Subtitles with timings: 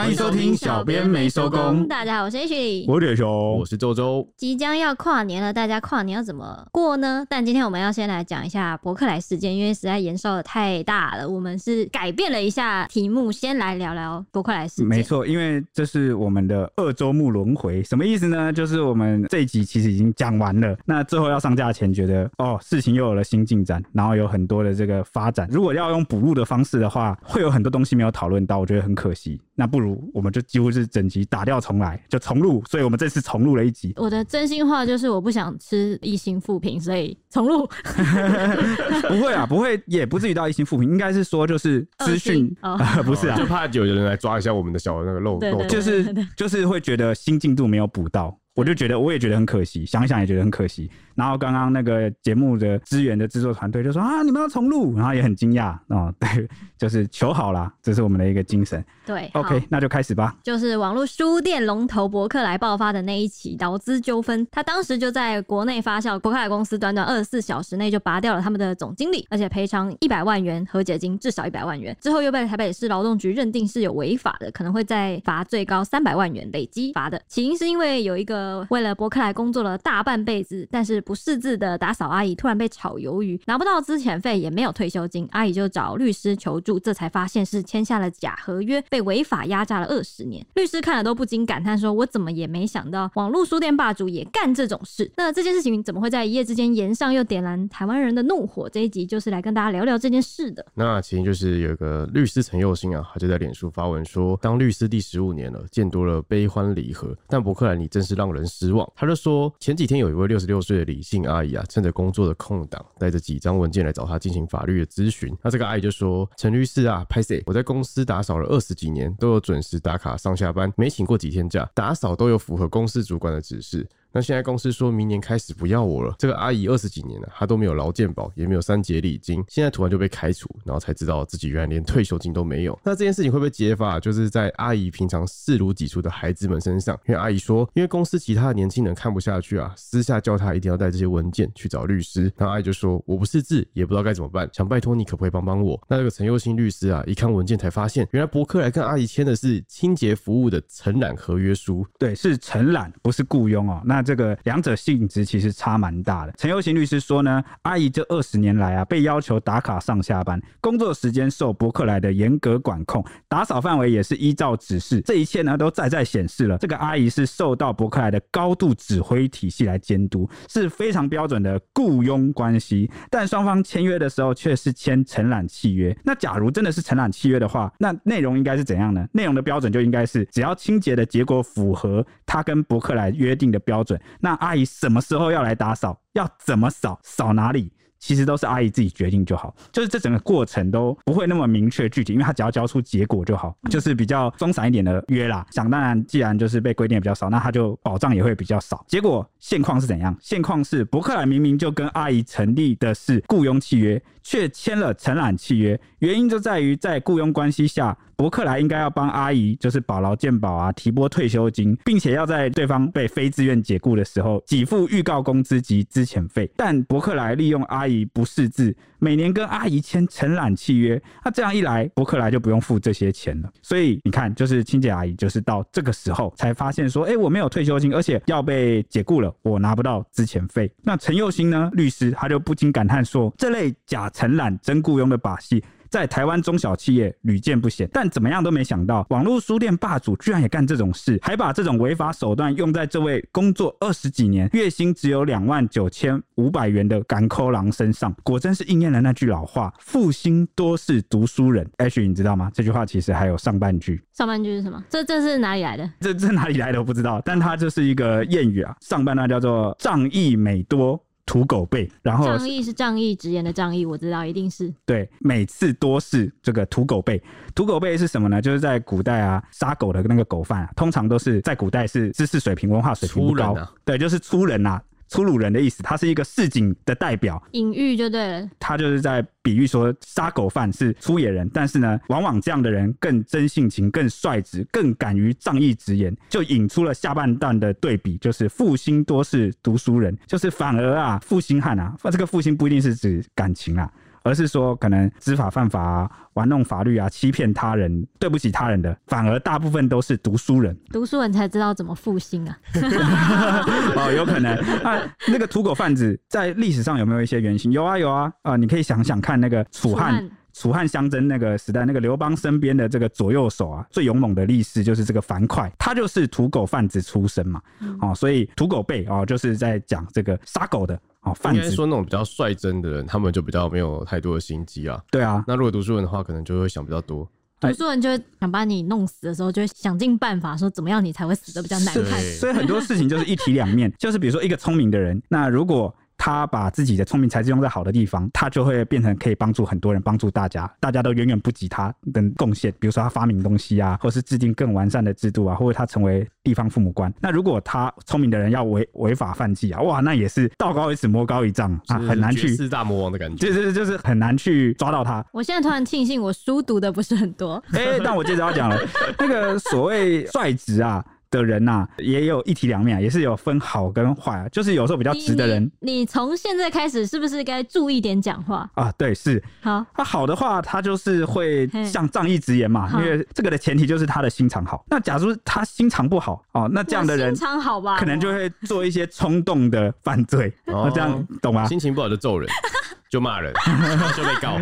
[0.00, 1.86] 欢迎收听小编没收工。
[1.86, 4.26] 大家好，我是 H，我是铁熊，我是周周。
[4.34, 7.22] 即将要跨年了，大家跨年要怎么过呢？
[7.28, 14.86] 但今天我们要先来讲一下伯克莱事件，因为实在延烧的太大了，我们是改变了一下题目，先来聊聊伯克莱事件。
[14.86, 18.50] 没错，因为这是我们的二周目轮回，什么意思呢？
[18.50, 25.46] 就是我们这一集其实已经讲完了，那最后要上架前，觉得哦，事情又有了新进展，然后有很多的这个发展。
[25.52, 29.38] 如果要用补录的方式的话，会有很多东西没有讨论到，我觉得很可惜。
[29.60, 32.62] 那不如我们就几乎是整集打掉重来，就重录。
[32.66, 33.92] 所以我们这次重录了一集。
[33.96, 37.68] 我的真心话就是我不想吃一星负评，所以重录。
[39.06, 48.34] 不会啊，不会，也不至于到一星负评，应该是说就是资讯，呃， 不是啊，就怕有人来抓一下我们的小那个漏洞，就是就是会觉得新进度没有补到。
[48.56, 50.90] 我就觉得，我也觉得很可惜，想想也觉得很可惜。
[51.20, 58.82] 然后刚刚那个节目的资源的制作团队就说啊，你们要重录，然后也很惊讶啊，对，就是求好啦，这是我们的一个精神。
[59.04, 60.34] 对，OK，那就开始吧。
[60.42, 71.94] 就是网络书店龙头博客来爆发的那一起劳资纠纷，他当时就在国内发酵，博客来公司短短二十四小时内就拔掉了他们的总经理，而且赔偿一百万元和解金，至少一百万元。
[72.00, 77.20] 之后又被台北市劳动局认定是有违法的，可能会再罚最高三百万元，累积罚的。
[77.28, 78.66] 起因是因为有一个。
[78.70, 90.46] 为了博客来工作了大半辈子，但是不识字的打扫阿姨突然被炒鱿鱼，拿不到资遣费，也没有退休金，阿姨就找律师求助，这才发现是签下了假合约，被违法压榨了二十年。
[90.54, 98.68] 律师看了都不禁感叹说：“我怎么也没想到，网络书店霸主也干这种事。”那这件事情怎么会在一夜之间炎上，又点燃台湾人的怒火？
[98.68, 100.64] 这一集就是来跟大家聊聊这件事的。
[100.74, 115.32] 那其实就是有一个律师陈佑兴啊，他就在脸书发文说：“当律师第十五年了，见多了悲欢离合，但博客来你真是让人。”失望，他就说前几天有一位六十六岁的李姓阿姨啊，趁着工作的空档，带着几张文件来找他进行法律的咨询。
[115.40, 126.14] 那这个阿姨就说：“陈律师啊，拍谢，我在公司打扫了二十几年，都有准时打卡上下班，没请过几天假，打扫都有符合公司主管的指示。”那现在公司说明年开始不要我了。
[126.18, 132.78] 这个阿姨二十几年了，她都没有劳健保，也没有三节礼金，现在突然就被开除，然后才知道自己原来连退休金都没有。
[132.84, 134.00] 那这件事情会不会揭发？
[134.00, 136.98] 就是在阿姨平常视如己出的孩子们身上。
[137.06, 142.22] 因为阿姨说，因为公司其他的年轻人看不下去啊，私下叫她一定要带这些文件去找律师。
[142.36, 145.80] 然后阿姨就说，我不识字，也不知道该怎么办，想拜托你可不可以帮帮我？
[145.88, 151.86] 那这个陈佑兴律师啊，一看文件才发现，原来博客来跟阿姨签的是清洁服务的承揽合约书。
[151.98, 153.80] 对，是承揽，不是雇佣哦。
[153.84, 154.70] 那这个两者。
[154.80, 156.32] 性质其实差蛮大的。
[156.38, 172.88] 陈佑行律师说呢，阿姨这二十年来啊，被要求打卡上下班，工作时间受伯克莱的严格管控，打扫范围也是依照指示，这一切呢都在在显示了，这个阿姨是受到伯克莱的高度指挥体系来监督，是非常标准的雇佣关系。
[173.10, 175.94] 但双方签约的时候却是签承揽契约。
[176.04, 179.06] 那假如真的是承揽契约的话，那内容应该是怎样呢？
[179.12, 183.89] 内容的标准就应该是，只要清洁的结果符合他跟伯克莱约定的标准，
[184.20, 184.60] 那阿姨。
[184.64, 186.00] 什么时候要来打扫？
[186.12, 186.98] 要怎么扫？
[187.02, 187.72] 扫哪里？
[187.98, 195.46] 其实都是阿姨自己决定就好，就是这整个过程都不会那么明确具体，因为他只要交出结果就好，就是比较松散一点的约啦。
[195.50, 198.82] 想当然，既然就是被规定的比较少，那他就保障也会比较少。
[198.88, 200.16] 结果现况是怎样？
[200.18, 207.96] 现况是伯克莱明明就跟阿姨成立的是雇佣契约，却签了承揽契约，原因就在于在雇佣关系下。
[208.20, 216.50] 博客来应该要帮阿姨，就是保劳健保啊，提拨退休金，并且要在对方被非自愿解雇的时候给付预告工资及资遣费。
[216.54, 223.50] 但博克莱利用阿姨不识字，每年跟阿姨签承揽契约，那这样一来，博克莱就不用付这些钱了。
[223.62, 230.70] 所以你看，就是清洁阿姨，就是到这个时候才发现说，哎，我没有退休金，而且要被解雇了，我拿不到资遣费。
[230.82, 235.64] 那陈佑兴呢，律师他就不禁感叹说，这类假承揽真雇佣的把戏。
[235.90, 248.14] 在台湾中小企业屡见不鲜，但怎么样都没想到，网络书店霸主居然也干这种事，还把这种违法手段用在这位工作二十几年、月薪只有两万九千五百元的甘苦郎身上。
[248.22, 251.68] 果真是应验了那句老话：“负心多是读书人。
[251.78, 252.50] ”H，你知道吗？
[252.54, 254.00] 这句话其实还有上半句。
[254.12, 254.80] 上半句是什么？
[254.88, 255.90] 这这是哪里来的？
[256.00, 258.76] 这这哪里来的我不知道，但它就是一个谚语啊。
[258.80, 261.02] 上半段叫做“仗义每多”。
[261.30, 265.08] 土狗背，然后仗义是仗义直言的仗义，我知道一定是对。
[265.20, 267.22] 每次多是这个土狗背，
[267.54, 268.42] 土狗背是什么呢？
[268.42, 274.82] 就是在古代啊，杀狗的那个狗贩啊，通常都是在古代是知识水平、文化水平不高，啊、对，就是粗人呐、啊。
[275.10, 278.48] 粗鲁人的意思，他是一个市井的代表，隐喻就对了。
[278.58, 293.92] 他就是在比喻说，杀狗犯是粗野人，但是呢，往往这样的人更真性情、更率直、更敢于仗义直言，就引出了下半段的对比，就是负心多是读书人，就是反而啊，负心汉啊，这个负心不一定是指感情啊。
[294.22, 300.76] 而是说可能知法犯法啊、玩弄法律啊、欺骗他人、对不起他人的，反而大部分都是读书人。
[300.90, 302.58] 读书人才知道怎么复兴啊！
[303.96, 305.00] 哦，有可能啊。
[305.28, 307.72] 那个土狗贩子在历史上有没有一些原型？
[307.72, 308.32] 有啊，有啊。
[308.42, 310.28] 啊，你可以想想看，那个楚汉。
[310.52, 317.62] 楚汉相争那个时代，那个刘邦身边的这个左右手啊，最勇猛的力士就是这个樊哙，他就是土狗贩子出身嘛。
[317.78, 321.60] 嗯、哦，所以土狗辈哦，就是在讲这个杀狗的哦，贩子。
[321.60, 325.00] 应该说那种比较率真的人，他们就比较没有太多的心机啊。
[325.10, 327.28] 对啊，那如果读书人的话，可能就会想比较多。
[327.60, 332.20] 读书人就会想把你弄死的时候，就会想尽办法说怎么样你才会死的比较难看。
[332.38, 335.94] 所以很多事情就是一体两面，就是比如说一个聪明的人，那如果。
[336.20, 342.70] 他把自己的聪明才智用在好的地方，他就会变成可以帮助很多人，帮助大家，大家都远远不及他的贡献。
[342.78, 347.10] 比如说他发明东西啊，或是制定更完善的制度啊，或者他成为地方父母官。
[347.22, 355.24] 那如果他聪明的人要违违法犯纪啊，哇，那也是道高一尺，魔高一丈啊，很难去四大魔王的感觉，就是就是很难去抓到他。
[355.32, 358.78] 我现在突然庆幸我书读的不是很多，哎、欸，但我接着要讲了，
[359.18, 361.02] 那个所谓率直啊。
[361.30, 364.48] 的人呐、啊，也有一体两面，也是有分好跟坏啊。
[364.48, 368.92] 就是有时候比较直的人，你从现在开始是不是该注意点讲话啊？
[368.98, 369.84] 对，是好。
[369.94, 374.84] 他好的话，他就是会像仗义直言嘛，因为这个的前提就是他的心肠好。
[374.88, 380.52] 那假如他心肠不好哦，那这样的人心肠好吧，可能就会做一些冲动的犯罪。
[380.66, 381.66] 哦，这样懂吗？
[381.68, 382.48] 心情不好就揍人，
[383.08, 383.52] 就骂人，
[384.16, 384.58] 就被告，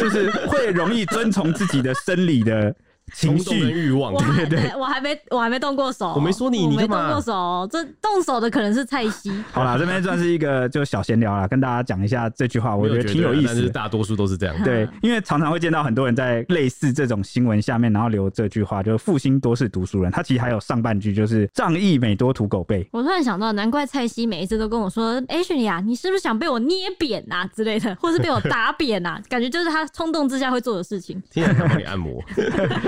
[0.00, 2.74] 就是会容易遵从自己的生理的。
[3.14, 9.32] 情绪欲望，对对对，我还没我还没动过手，我没说你，你没动过手，这动手的可能是蔡西。
[9.52, 13.46] 好啦，这边算是一个就小闲聊啦， 跟大家讲一下这句话，我觉得挺有意思。
[13.46, 20.10] 但是大多数都是这样，对，因为常常会见到很多人在类似这种新闻下面，然后留这句话，就是复兴多是读书人。
[20.10, 22.86] 他其实还有上半句，就是仗义每多土狗辈。
[22.92, 31.22] 我突然想到，难怪蔡西每一次都跟我说：“哎，雪莉啊，你是不是想被我捏扁啊之类的，或是被我打扁啊？”感觉就是他冲动之下会做的事情。
[31.30, 32.22] 听起来想帮你按摩。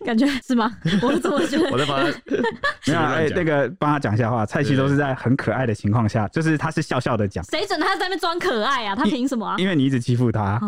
[0.04, 0.70] 感觉是吗？
[1.02, 1.70] 我怎么觉得？
[1.70, 2.04] 我在帮他，
[2.86, 4.44] 没有哎，那个帮他讲一下话。
[4.46, 7.42] 蔡徐都是在很可爱的情况下，就是他是笑笑的讲。
[7.44, 8.94] 谁准他在那边装可爱啊？
[8.94, 9.56] 他凭什么啊？
[9.58, 10.60] 因为你一直欺负他，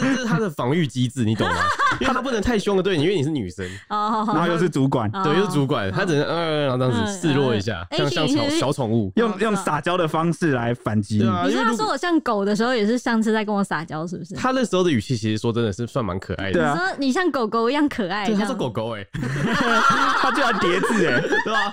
[0.00, 1.56] 这是他的防御机制，你懂吗？
[2.00, 11.24] 因为他不能太凶的对你，因为你是女生，然后又是主管，对，又是主管，他只能嗯，然后这样子示弱一下，像像小小宠物，用用撒娇的方式来反击你。
[11.46, 14.34] 你说他说我像狗的时候，也是上次在跟我撒娇，是不是？
[14.34, 16.52] 他那时候的语气其实说真的是算蛮可爱的。
[16.52, 19.06] 对啊，你说你像狗狗一样可爱，他是狗狗哎。
[20.20, 21.72] 他居然叠字哎，对吧？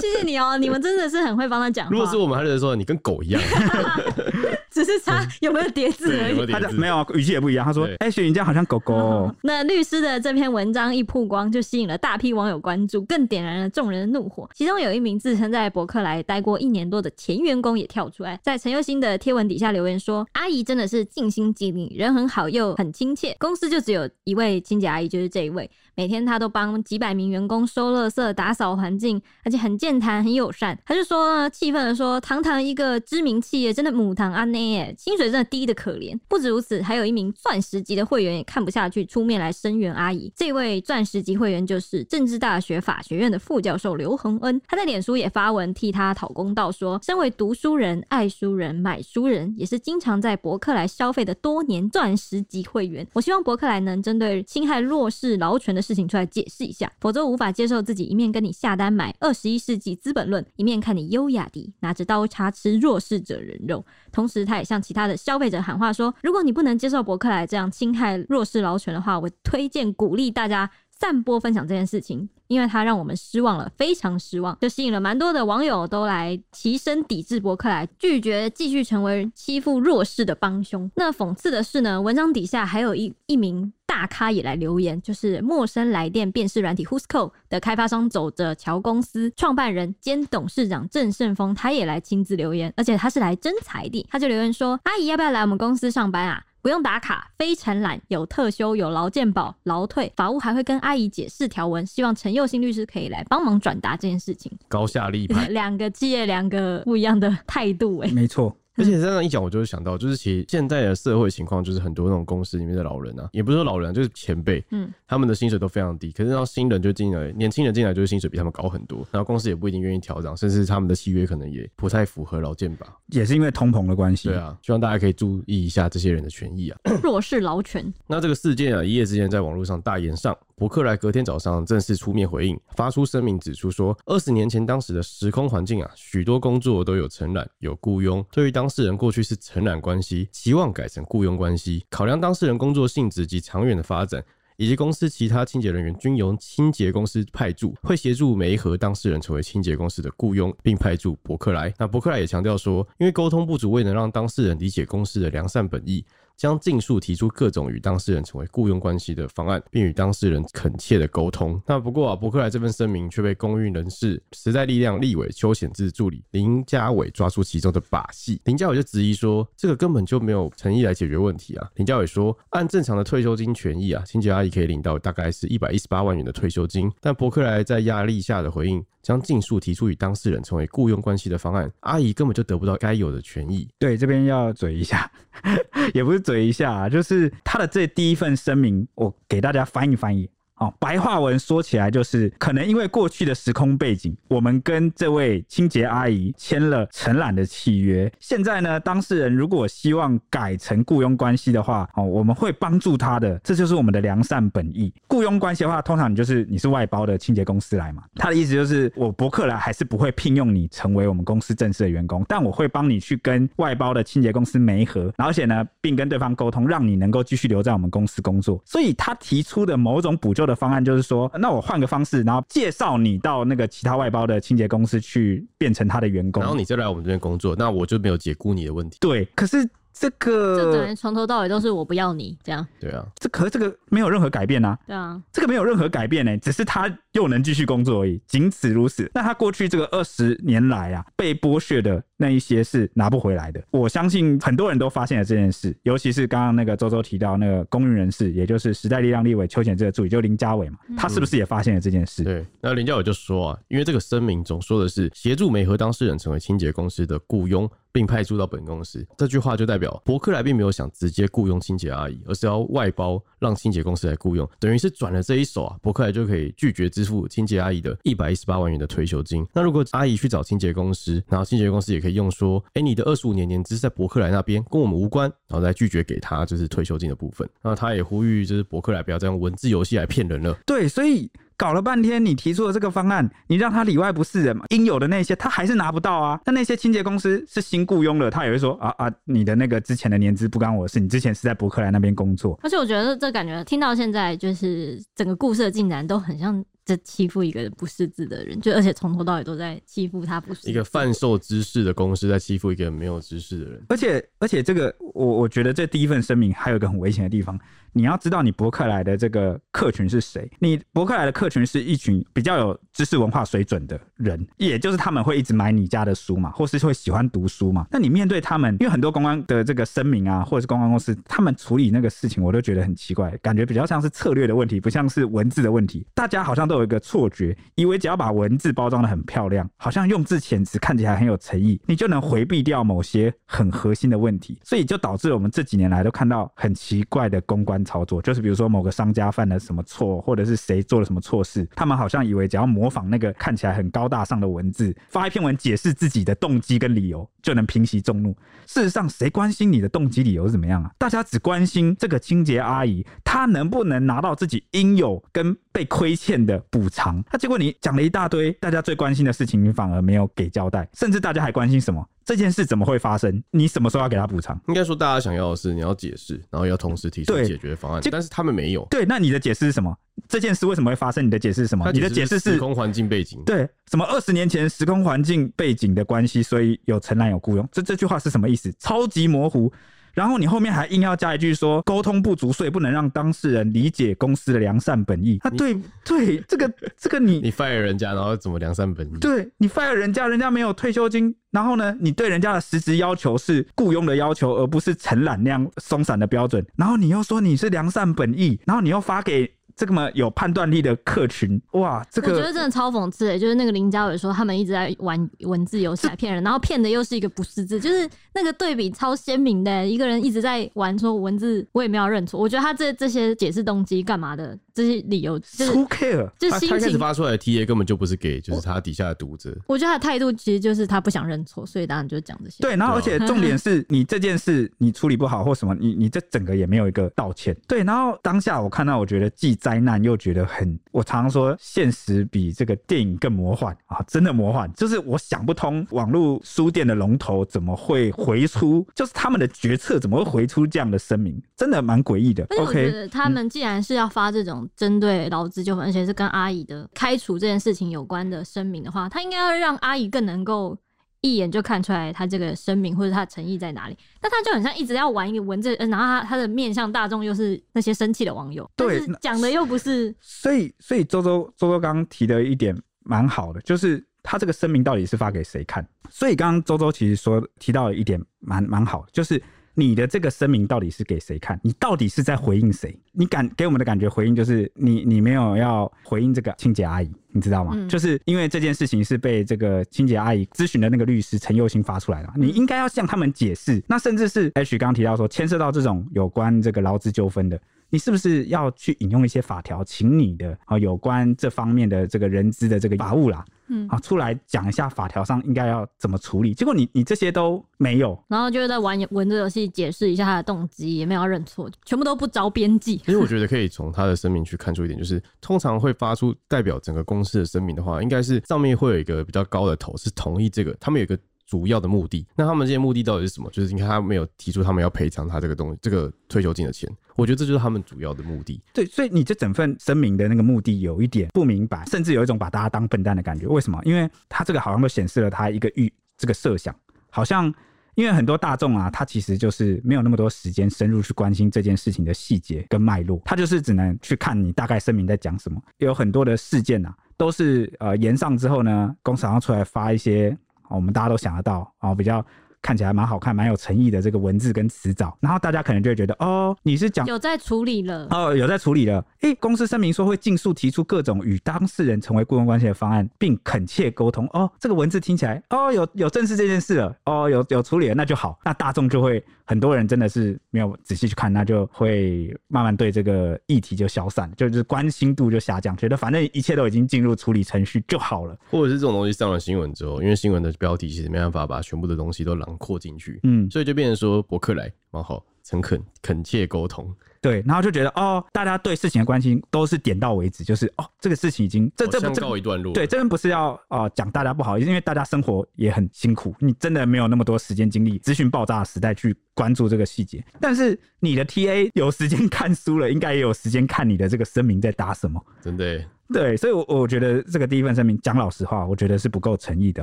[0.00, 1.88] 谢谢你哦，你们真的是很会帮他讲。
[1.90, 3.42] 如果是我们，还是说你跟狗一样，
[4.70, 6.46] 只是他有没有叠字而已。
[6.46, 7.64] 他没有语气也不一样。
[7.64, 14.48] 他说：“哎，雪你这样好像狗狗。”那律师的这篇文章一曝光，就吸引了大批网友关注，更点燃了众人的怒火。
[14.54, 23.36] 其中有一名自称在博客来待过一年多的前员工也跳出来，在陈又新的贴文底下留言说：“阿姨真的是尽心尽力，人很好又很亲切。
[23.38, 30.78] 公司就只有一位清洁阿姨，就是这一位。”每天他都帮几百名员工收垃圾、打扫环境，而且很健谈、很友善。
[30.86, 34.59] 他就说呢，气愤的说：“堂堂一个知名企业，真的母堂阿内
[34.98, 40.32] 薪水真的低得可怜。”不止如此，还有一名钻石级的会员也看不下去，出面来声援阿姨。
[40.36, 44.60] 这位钻石级会员就是政治大学法学院的副教授刘恒恩。
[44.66, 53.06] 他在脸书也发文替他讨公道，说：“身为读书人、爱书人、买书人，也是经常在博客来消费的多年钻石级会员。
[53.12, 63.84] 我希望博客来能针对侵害弱势劳权的事情出来解释一下，否则无法接受自己一面跟你下单买《二十一世纪资本论》，一面看你优雅地拿着刀叉吃弱势者人肉。
[64.12, 80.90] 同时，他也向其他的消费者喊话说：如果你不能接受博客来这样侵害弱势劳权的话，我推荐鼓励大家散播分享这件事情，因为它让我们失望了，非常失望，就吸引了蛮多的网友都来齐声抵制博客来，拒绝继续成为欺负弱势的帮凶。
[80.96, 83.72] 那讽刺的是呢，文章底下还有一一名。
[83.90, 96.40] 大咖也来留言，就是陌生来电辨识软体 Who's c o 的开发商走着瞧公司创办人兼董事长郑胜峰，他也来亲自留言，而且他是来征才的，他就留言说：“阿姨要不要来我们公司上班啊？
[96.62, 108.54] 不用打卡，非常懒，有特休，有劳健保、劳退，法务还会跟阿姨解释条文，希望陈佑新律师可以来帮忙转达这件事情。”高下立判， 两个企业两个不一样的态度，哎，没错。
[108.76, 116.12] 而且这样一讲，我就会想到，就是其实现在的社会情况，就是很多那种公司里面的老人啊，也不是说老人，就是前辈，嗯，他们的薪水都非常低。
[116.12, 124.28] 可是让新人就进来，年轻人进来就是薪水比他们高很多，然后公司也不一定愿意调整，甚至他们的契约可能也不太符合劳健保，也是因为通膨的关系。
[124.28, 126.78] 对啊，希望大家可以注意一下这些人的权益啊。
[127.02, 127.92] 弱势劳权。
[128.06, 130.36] 那这个事件啊，一夜之间在网络上大炎上。
[130.60, 138.22] 伯克莱隔天早上正式出面回应，发出声明指出说，二十年前当时的时空环境啊，许多工作都有承揽、有雇佣。
[138.30, 144.22] 对于当事人过去是承揽关系，期望改成雇佣关系，考量当事人工作性质及长远的发展。
[144.58, 151.72] 以及公司其他清洁人员均由清洁公司派驻，会协助媒合当事人成为清洁公司的雇佣，并派驻伯克莱。
[151.78, 156.04] 那伯克莱也强调说，因为沟通不足，未能让当事人理解公司的良善本意。
[156.40, 161.60] 将尽速提出各种与当事人成为雇佣关系的方案，并与当事人恳切的沟通。
[161.66, 168.40] 那不过啊，伯克莱这份声明却被公运人士时代力量立委邱显智助理林家伟抓出其中的把戏。
[168.44, 171.68] 林家伟就质疑说，这个根本就没有诚意来解决问题啊。
[171.74, 178.82] 林家伟说，按正常的退休金权益啊，清洁阿姨可以领到大概是一百一十八万元的退休金，但伯克莱在压力下的回应。
[179.02, 183.68] 将尽数提出与当事人成为雇佣关系的方案，阿姨根本就得不到该有的权益。
[183.78, 185.10] 对，这边要嘴一下，
[185.94, 190.28] 也不是嘴一下啊，就是他的这第一份声明，我给大家翻译翻译。
[190.60, 198.10] 哦，白话文说起来就是，可能因为过去的时空背景，我们跟这位清洁阿姨签了承揽的契约。
[198.20, 204.92] 现在呢，当事人如果希望改成雇佣关系的话，哦，我们会帮助他的，这就是我们的良善本意。
[205.08, 218.62] 雇佣关系的话，通常你就是你是外包的清洁公司来嘛，他的意思就是，我伯克莱还是不会聘用你成为我们公司正式的员工，但我会帮你去跟外包的清洁公司媒合，而且呢，并跟对方沟通，让你能够继续留在我们公司工作。
[218.66, 228.98] 所以他提出的某种补救的方案就是说，那我换个方式，然后介绍你到那个其他外包的清洁公司去，变成他的员工，然后你再来我们这边工作，那我就没有解雇你的问题。
[229.00, 232.66] 对，可是这个，这等于从头到尾都是我不要你这样。
[232.78, 234.78] 对啊，这可是这个没有任何改变啊。
[234.86, 239.10] 对啊，这个没有任何改变呢，只是他又能继续工作而已，仅此如此。
[239.14, 242.02] 那他过去这个二十年来啊，被剥削的。
[242.20, 252.22] 那一些是拿不回来的，我相信很多人都发现了这件事，尤其是刚刚那个周周提到那个公运人士，也就是时代力量立委邱显智助理，就林家伟嘛，他是不是也发现了这件事？
[252.22, 269.46] 嗯、对，那林家伟就说啊，因为这个声明总说的是协助美和当事人成为清洁公司的雇佣，并派驻到本公司，这句话就代表伯克莱并没有想直接雇佣清洁阿姨，而是要外包让清洁公司来雇佣，等于是转了这一手啊，伯克莱就可以拒绝支付清洁阿姨的一百一十八万元的退休金。
[269.54, 277.48] 那如果阿姨去找清洁公司，然后清洁公司也可以用说，哎、欸，你的二十五年年资在伯克莱那边跟我们无关，然后再拒绝给他就是退休金的部分。
[277.62, 280.56] 那他也呼吁就是伯克莱不要再用文字游戏来骗人了。
[280.66, 281.30] 对，所以。
[281.60, 284.64] 搞了半天，你提出的这个方案，你让他里外不是人嘛？
[284.70, 286.40] 应有的那些他还是拿不到啊。
[286.46, 292.58] 那那些清洁公司是新雇佣的，他也会说啊啊，你的那个之前的年资不干我的事，你之前是在伯克莱那边工作。
[292.62, 296.64] 而且我觉得这感觉听到现在，就是整个故事的进展都很像。
[296.96, 300.70] 在欺负一个不识字的人，就而且从头到尾都在欺负他不识字。
[300.70, 307.58] 一个贩售知识的公司在欺负一个没有知识的人，而且而且这个我我觉得这第一份声明还有一个很危险的地方，
[307.92, 310.48] 你要知道你博客来的这个客群是谁？
[310.58, 317.86] 你博客来的客群是一群比较有知识文化水准的人，也就是他们会一直买你家的书嘛，或是会喜欢读书嘛。
[317.90, 326.06] 那你面对他们，因为很多公关的这个声明啊，或者是公关公司，他们处理那个事情，我都觉得很奇怪，感觉比较像是策略的问题，不像是文字的问题。
[326.14, 327.56] 大家好像都有一个错觉。
[327.74, 348.36] 以为只要把文字包装的很漂亮，好像用字遣词看起来很有诚意，你就能回避掉某些很核心的问题，所以就导致我们这几年来都看到很奇怪的公关操作，就是比如说某个商家犯了什么错，或者是谁做了什么错事，他们好像以为只要模仿那个看起来很高大上的文字，发一篇文解释自己的动机跟理由，就能平息众怒。
[348.66, 350.90] 事实上，谁关心你的动机理由是怎么样啊？
[350.98, 357.22] 大家只关心这个清洁阿姨，她能不能拿到自己应有跟被亏欠的补偿。
[357.32, 362.06] 那结果你讲了一大堆，大家最关心的事情，你反而没有给交代，甚至大家还关心什么？
[362.24, 363.42] 这件事怎么会发生？
[363.50, 364.60] 你什么时候要给他补偿？
[364.68, 368.00] 应该说，大家想要的是你要解释，然后要同时提出解决方案。
[368.10, 368.86] 但是他们没有。
[368.90, 369.96] 对，那你的解释是什么？
[370.28, 371.26] 这件事为什么会发生？
[371.26, 371.90] 你的解释是什么？
[371.92, 373.42] 你的解释是时空环境背景。
[373.44, 377.68] 对，什么二十年前时空环境背景的关系，所以有承揽有雇佣。
[377.72, 378.72] 这这句话是什么意思？
[378.78, 379.72] 超级模糊。
[380.14, 385.38] 然后你后面还硬要加一句说沟通不足，所以不能让当事人理解公司的良善本意。
[385.42, 389.18] 啊，对对，这个这个你你 fire 人家，然后怎么良善本意？
[389.18, 396.64] 对，你 fire 人家，人家没有退休金，然后呢，你对人家的实质要求是雇佣的要求，而不是承揽那样松散的标准。
[396.76, 399.50] 然后你又说你是良善本意，然后你又发给。
[399.86, 414.58] 这么有判断力的客群，哇，这个我觉得真的超讽刺诶，就是那个林嘉伟说他们一直在玩文字游戏来骗人，然后骗的又是一个不识字，就是那个对比超鲜明的，一个人一直在玩说文字，我也没有认错，我觉得他这这些解释动机干嘛的。
[414.72, 416.30] 这些理由，就是 Who care？
[416.38, 416.96] 就心他他开始。
[416.96, 419.54] 发出来的 TA 根本就不是给，就是他底下的读者。
[419.66, 422.58] 我觉得他的态度其实就是他不想认错，所以当然就讲这些。
[422.60, 427.54] 对，然后而且重点是你这件事你处理不好或什么，你你这整个也没有一个道歉。
[427.66, 434.68] 对，然后当下我看到，我觉得既灾难又觉得很，我常常说现实比这个电影更魔幻啊，真的魔幻。
[434.74, 442.44] 就是我想不通网络书店的龙头怎么会回出，就是他们的决策怎么会回出这样的声明，真的蛮诡异的。
[442.58, 450.76] OK，得他们既然是要发这种针对劳资纠纷，而且是跟阿姨的开除这件事情有关的声明的话，他应该要让阿姨更能够
[451.22, 453.96] 一眼就看出来他这个声明或者他的诚意在哪里。
[454.20, 460.14] 但他就很像一直要玩一个文字，然后他他的面向大众又是那些生气的网友，对讲的又不是。
[460.20, 465.86] 所以所以周周周周刚刚提的一点蛮好的，就是他这个声明到底是发给谁看？
[466.08, 469.42] 所以刚刚周周其实说提到了一点蛮蛮好的，就是。
[469.74, 471.58] 你的这个声明到底是给谁看？
[471.62, 472.96] 你到底是在回应谁？
[473.12, 477.72] 你感给我们的感觉回应就是你你没有要回应这个清洁阿姨，你知道吗？
[477.74, 483.82] 嗯、就是因为这件事情是被这个清洁阿姨咨询的那个律师陈佑兴发出来的，你应该要向他们解释。
[483.86, 487.60] 那甚至是 H 刚刚提到说牵涉到这种有关这个劳资纠纷的。
[487.92, 496.52] 你是不是要去引用一些法条，请你的啊有关这方面的这个人资的这个法务啦，嗯，啊出来讲一下法条上应该要怎么处理？
[496.52, 502.98] 结果你你这些都没有，然后就是在玩文字游戏，解释一下他的动机，也没有要认错，全部都不着边际。
[502.98, 511.18] 其实我觉得可以从他的声明去看出一点，就是通常会发出代表整个公司的声明的话，应该是上面会有一个比较高的头，是同意这个，他们有一个。
[511.50, 513.50] 主要的目的，那他们这些目的到底是什么？
[513.50, 518.62] 就是你看他没有提出他们要赔偿他这个东西，这个退休金的钱，我觉得这就是他们主要的目的。
[518.72, 523.48] 对，所以你这整份声明的那个目的有一点不明白，甚至有一种把大家当笨蛋的感觉。
[523.48, 523.80] 为什么？
[523.82, 526.72] 因为他这个好像都显示了他一个预这个设想，
[527.10, 527.52] 好像
[527.96, 535.60] 因为很多大众啊，他其实就是没有那么多时间深入去关心这件事情的细节跟脉络，他就是只能去看你大概声明在讲什么。
[535.78, 540.38] 有很多的事件啊，都是呃延上之后呢，公司好像出来发一些。
[540.76, 542.24] 我们大家都想得到，啊比较
[542.62, 549.04] 看起来蛮好看、蛮有诚意的这个文字跟词藻，然后大家可能就会觉得，哦，你是讲有在处理了，哦，有在处理了。
[549.22, 554.26] 诶，公司声明说会尽速提出各种与当事人成为雇佣关系的方案，并恳切沟通。
[554.32, 558.38] 哦，这个文字听起来，哦，有有正视这件事了，哦，有有处理了，那就好。
[558.44, 568.36] 那大众就会很多人真的是没有仔细去看，那就会慢慢对这个议题就消散，就是关心度就下降，觉得反正一切都已经进入处理程序就好了。
[568.50, 576.92] 或者是这种东西上了新闻之后，因为新闻的标题其实没办法把全部的东西都囊括进去，嗯，所以就变成说博客来蛮好，诚恳恳切沟通。
[577.22, 582.72] 对，然后就觉得哦，大家对事情的关心都是点到为止，就是哦，这个事情已经这这不告一段落。
[582.72, 590.24] 对，这边不是要啊讲、呃、大家不好意思，因为大家生活也很辛苦，你真的没有那么多时间精力，资讯爆炸的时代去关注这个细节。
[590.40, 595.22] 但是你的 TA 有时间 看书了，应该也有时间看你的这个声明在打什么。
[595.42, 595.84] 真的。
[596.12, 599.82] 对，所以，我我觉得这个第一份声明，讲老实话，我觉得是不够诚意的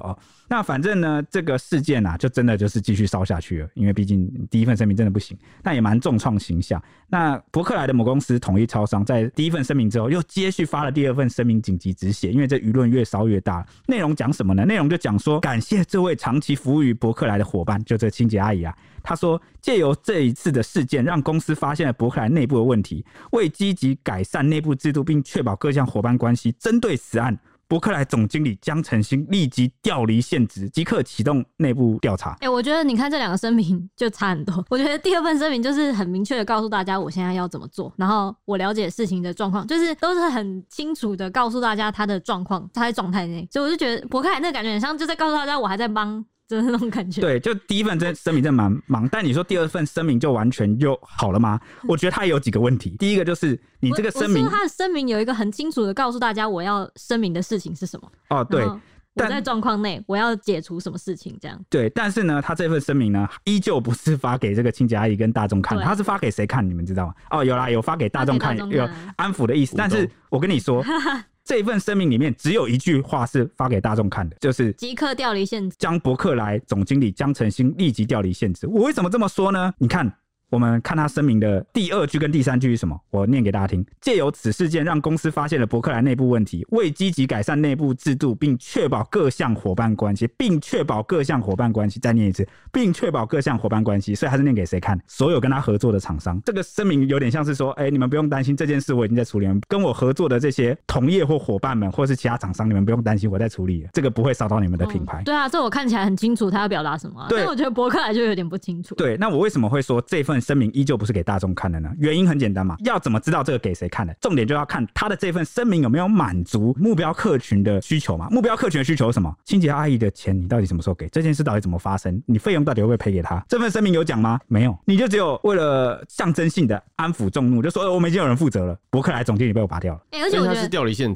[0.00, 0.16] 哦。
[0.48, 6.82] 那反正呢，这个事件啊，就真的就是继续烧下去了，因为毕竟第一份声明真的不行，但也蛮重创形象。
[7.08, 13.64] 那博客来的母公司统一超商，在第一份声明之后，又接续发了第二份声明，紧急止血，因为这舆论越烧越大。
[13.86, 14.64] 内容讲什么呢？
[14.64, 18.76] 内容就讲说，感谢这位长期服务于博客来的伙伴，就这清洁阿姨啊。
[19.06, 27.38] 他说：“借由这一次的事件，让公司发现了博克莱内部的问题，为积极改善内部制度，并确保各项伙伴关系，针对此案，
[27.68, 34.64] 博克莱总经理江晨星立即调离现职，即刻启动内部调查。”哎，我觉得你看这两个声明就差很多。
[34.68, 43.46] 我觉得第二份声明就是很明确的告诉大家我现在要怎么做，然后我了解事情的状况，就是都是很清楚的告诉大家他的状况，他在状态内。
[43.52, 46.24] 所以我就觉得博克莱那个感觉很像就在告诉大家我还在帮。
[46.48, 47.20] 就是那种感觉。
[47.20, 51.60] 对，就第一份真声明真蛮忙，但你说第二份声明就完全就好了吗？
[51.88, 52.90] 我觉得他有几个问题。
[52.98, 58.12] 第一个就是你这个声明，他的声明有一个很清楚的告诉大家我要声明的事情是什么。
[58.30, 61.60] 哦，对，我在状况内我要解除什么事情这样。
[61.68, 66.68] 对，但是呢，他这份声明呢，依旧不是发给这个清洁阿姨跟大众看，他是发给谁看？
[66.68, 67.14] 你们知道吗？
[67.30, 69.74] 哦，有啦，有发给大众看，看，有安抚的意思。
[69.76, 70.84] 但是我跟你说。
[71.46, 78.66] 这一份声明里面只有一句话是发给大众看的，就是即刻调离现职，将伯克莱总经理江晨星立即调离现职。
[78.66, 79.72] 我为什么这么说呢？
[79.78, 80.12] 你看。
[80.48, 82.96] 我们看他声明的第二句跟第三句是什么？
[83.10, 91.98] 我念给大家听：借由此事件，让公司发现了伯克莱内部问题，为积极改善内部制度，并确保各项伙伴关系，并确保各项伙伴关系。
[91.98, 94.14] 再念一次，并确保各项伙伴关系。
[94.14, 94.96] 所以他是念给谁看？
[95.08, 96.40] 所有跟他合作的厂商。
[96.44, 99.46] 这个声明有点像是说：哎，你们不用担心这件事，我已经在处理。
[99.66, 103.84] 跟我合作的这些同业或伙伴们，或是其他厂商，你们不用担心，我在处理。
[103.92, 105.22] 这个不会烧到你们的品牌。
[105.22, 107.26] 嗯、对啊，这我看起来很清楚，他要表达什么、啊。
[107.28, 108.94] 对，但我觉得伯克莱就有点不清楚。
[108.94, 110.35] 对，那我为什么会说这份？
[110.36, 111.90] 份声明依旧不是给大众看的呢？
[111.98, 114.14] 原因很简单嘛，要怎么知道这个给谁看的？
[114.20, 118.28] 重点就要看他的这份声明有没有满足目标客群的需求嘛？
[118.30, 119.34] 目标客群的需求是什么？
[119.44, 121.08] 清洁阿姨的钱你到底什么时候给？
[121.08, 122.22] 这件事到底怎么发生？
[122.26, 123.42] 你费用到底会不会赔给他？
[123.48, 124.38] 这份声明有讲吗？
[124.46, 128.78] 没有，你就只有为了象征性的安抚众怒，就说我们已经有人负责了。
[128.90, 131.14] 伯克莱总经理被我拔掉了，哎、欸，而且我觉得他是调离现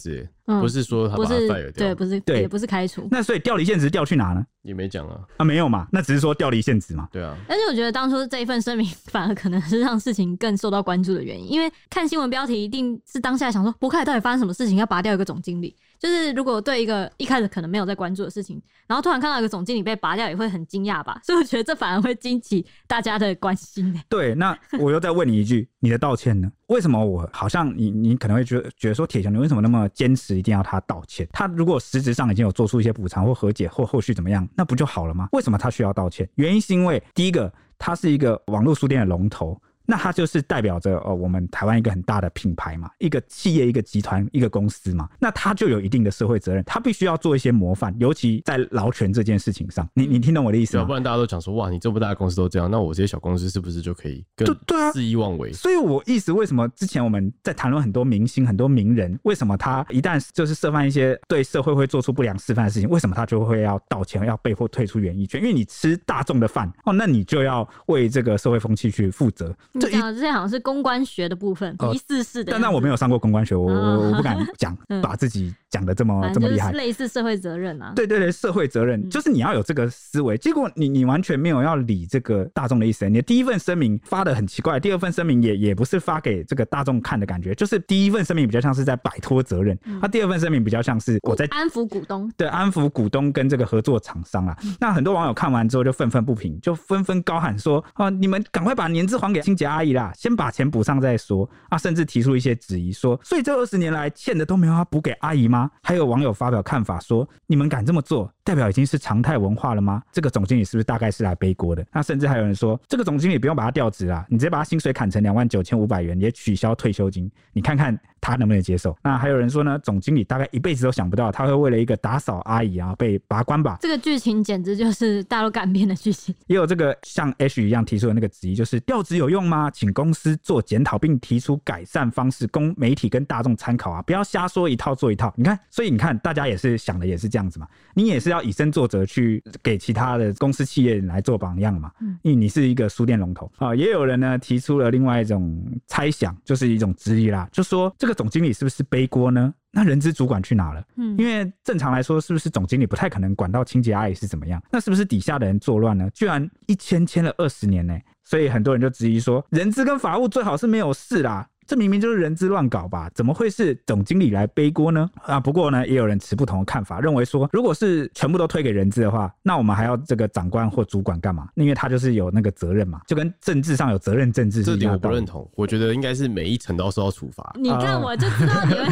[0.57, 0.61] 职。
[0.61, 3.07] 不是说他把他 fire 掉，对，不是，对，也不是开除。
[3.11, 4.45] 那所以调离现职调去哪呢？
[4.63, 7.09] 也没讲啊，啊，没有嘛，那只是说调离现职嘛。
[7.11, 7.37] 对啊。
[7.49, 15.75] 但是我觉得当初这一份声明反而可能是让事情更受到关注的原因，因为看新闻标题一定是当下想说，博凯到底发生什么事情要拔掉一个总经理？
[16.01, 21.21] 就是如果对一个一开始可能没有在关注的事情，然后突然看到一个总经理被拔掉，也会很惊讶吧？
[21.23, 23.95] 所以我觉得这反而会激起大家的关心。
[24.09, 26.51] 对，那我又再问你一句，你的道歉呢？
[26.69, 31.29] 为什么我好像你你可能会觉得觉得说铁雄，你为什么那么坚持一定要他道歉？
[31.33, 35.29] 他如果实质上已经有做出一些补偿或和解或后续怎么样，那不就好了吗？
[35.33, 36.27] 为什么他需要道歉？
[36.37, 39.61] 原因是因为第一个，他是一个网络书店的龙头。
[39.91, 49.89] 那它就是代表着呃，我们台湾一个很大的品牌嘛，一个企业、一个集团、一个公司嘛，那它就有一定的社会责任，它必须要做一些模范，尤其在劳权这件事情上。
[49.95, 50.85] 你你听懂我的意思吗？
[50.85, 55.53] 不然大家都讲说，哇，你这么大的公司都这样，那我这些小公司是不是就可以更对啊肆意妄为？
[55.53, 65.41] 所以我意思，为什么之前我们在谈论很多明星、很多名人，为什么他一旦就是涉犯一些对社会会做出不良示范的事情，为什么他就会要道歉，要被迫退出演艺圈？
[65.41, 69.57] 因为你吃大众的饭哦，那你就要为这个社会风气去负责。
[69.89, 70.61] 你讲的这些好像是。
[70.61, 72.53] 公关学的部分，疑似是的。
[72.53, 76.71] 但那我没有上过公关学，我我我不敢 讲，把自己讲的这么这么厉害。
[76.73, 80.37] 类似社会责任啊，对对对，社会责任就是你要有这个思维。
[80.37, 83.09] 结果你你完全没有要理这个大众的意思。
[83.09, 87.55] 你的第一份声明发的很奇怪，第二份声明也也不是发给这个大众看的感觉。
[87.55, 94.55] 就是第一份声明比较像是在摆脱责任，那第二份声明比较像是我在安抚股东，对，安抚股东跟这个合作厂商啊。
[94.79, 105.71] 那很多网友看完之后就愤愤不平，就纷纷高喊说：“啊，你们赶快把年资还给清洁阿姨啦，先把钱补上再说。”说啊，甚至提出一些质疑，说，所以这二十年来欠的都没有要补给阿姨吗？
[105.81, 110.03] 还有网友发表看法说，你们敢这么做，代表已经是常态文化了吗？
[110.11, 111.87] 这个总经理是不是大概是来背锅的？
[111.93, 118.97] 那甚至还有人说，这个总经理不用把他调职啦，你直接把他薪水砍成两万九千五百元，也取消退休金，你看看他能不能接受？
[119.05, 123.77] 那还有人说呢，总经理大概一辈子都想不到他会为了一个打扫阿姨啊被拔关吧？
[123.81, 126.35] 这个剧情简直就是大陆改编的剧情。
[126.49, 129.71] 也有这个像 H 一样提出的那个质疑，就是调职有用吗？
[129.71, 134.01] 请公司做检讨并提出改善方式，供媒体跟大众参考啊！
[134.03, 135.35] 不要瞎说一套做一套。
[135.37, 137.67] 你看，所以你看，大家也是想的也是这样子嘛。
[137.93, 141.91] 你也是要以身作则，去给其他的公司企业来做榜样嘛。
[142.23, 143.75] 因为你是一个书店龙头啊。
[143.75, 149.53] 也有人呢提出了另外一种猜想，就是一种质疑啦，就说这个总经理是不是背锅呢？
[149.73, 150.83] 那人资主管去哪了？
[150.97, 154.63] 嗯，因为正常来说，是不是总经理不太可能管到清洁阿姨是怎么样？
[154.71, 156.09] 那是不是底下的人作乱呢？
[156.11, 157.97] 居然一签签了二十年呢？
[158.25, 161.49] 所以很多人就质疑说，人资跟法务最好是没有事啦。
[161.71, 163.09] 这明明就是人资乱搞吧？
[163.15, 165.09] 怎么会是总经理来背锅呢？
[165.23, 171.49] 啊，不过呢，也有人持不同的看法，认为说，如果是全部都推给人资的话，那我们还要这个长官或主管干嘛？
[171.55, 174.75] 因为他就是有那个责任嘛，就跟政治上有责任政治是一样。
[174.75, 177.55] 这点我不认同，我觉得应该是每一层都要受到处罚。
[177.55, 178.87] 你看，我就知道你们，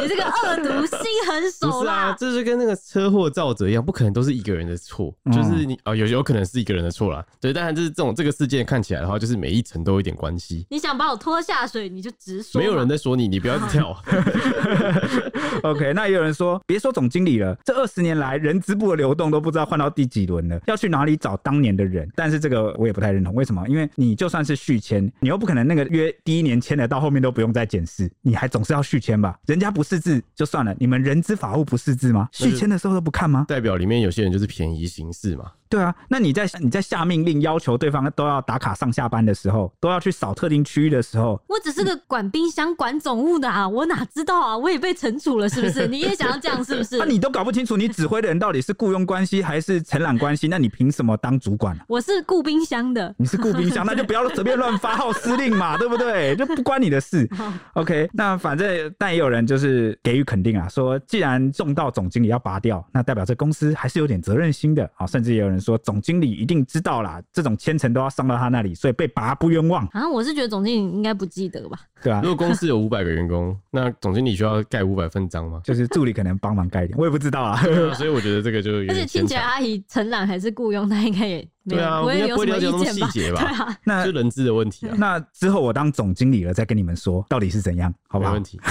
[0.00, 1.78] 你这个恶毒心狠手辣。
[1.78, 7.24] 不是啊，这就跟那个车祸造者一样，不可能都是一个人的错，就是你啊，有有可能是一个人的错啦。
[7.40, 10.66] 对，当然就是这种这个事件看起来的话，就是每一层都有一点关系。
[10.68, 12.60] 你想把我拖下水，你就直说。
[12.60, 12.88] 没有人。
[12.88, 13.94] 在说你，你不要跳。
[15.62, 22.08] OK，那也有人说，别说总经理了，这二十年来人资部的流动都不知道换到第几轮了，要去哪里找当年的人？
[22.16, 23.62] 但是这个我也不太认同，为什么？
[23.68, 29.38] 因为你就算是续签，你又不可能那个约第一年签的，到后面都不用再检视，你还总是要续签吧？
[29.44, 32.26] 人家不识字就算了，你们人资法务不识字吗？
[32.32, 33.44] 续签的时候都不看吗？
[33.46, 35.52] 代表里面有些人就是便宜行事嘛。
[35.68, 44.56] 对啊，那你在你在下命令要求对方都要打卡上下班的时候，都要去扫特定区域的时候，我只是个管冰箱、管总务的啊，我哪知道啊？
[44.56, 45.86] 我也被惩处了，是不是？
[45.86, 46.96] 你也想要这样，是不是？
[46.98, 50.48] 那、啊、你都搞不清楚，你指挥的人到底是雇佣关系还是承揽关系？
[50.48, 51.84] 那你凭什么当主管、啊？
[51.88, 56.34] 我是雇冰箱的，你是雇冰箱，那就不要随便乱发号施令嘛，对不对？
[56.36, 57.28] 就不关你的事。
[57.74, 66.38] OK，那反正但也有人就是给予肯定啊，说既然重到总经理要拔掉，那代表这公司还是有点责任心的啊，甚至也有人说总经理。
[66.38, 70.08] 一定知道啦，这种千层都要上到他那里，所以被拔不冤枉啊！
[70.08, 71.80] 我是觉得总经理应该不记得吧？
[72.00, 75.60] 对啊，如果公司有五百个员工，那总经理需要盖五百份章吗？
[75.64, 77.56] 就是助理可能帮忙盖一点，我也不知道啊。
[77.94, 78.90] 所以我觉得这个就有点。
[78.90, 81.48] 而且清洁阿姨承揽还是雇佣，他应该也。
[81.68, 83.08] 对啊，不会有什么应该不会了解那么意见吧？
[83.10, 83.40] 细节吧？
[83.44, 88.42] 对啊，那是人资的问题啊，那之后我当总经理了，再跟你们说到底是怎样，好不好没问？
[88.44, 88.60] 题。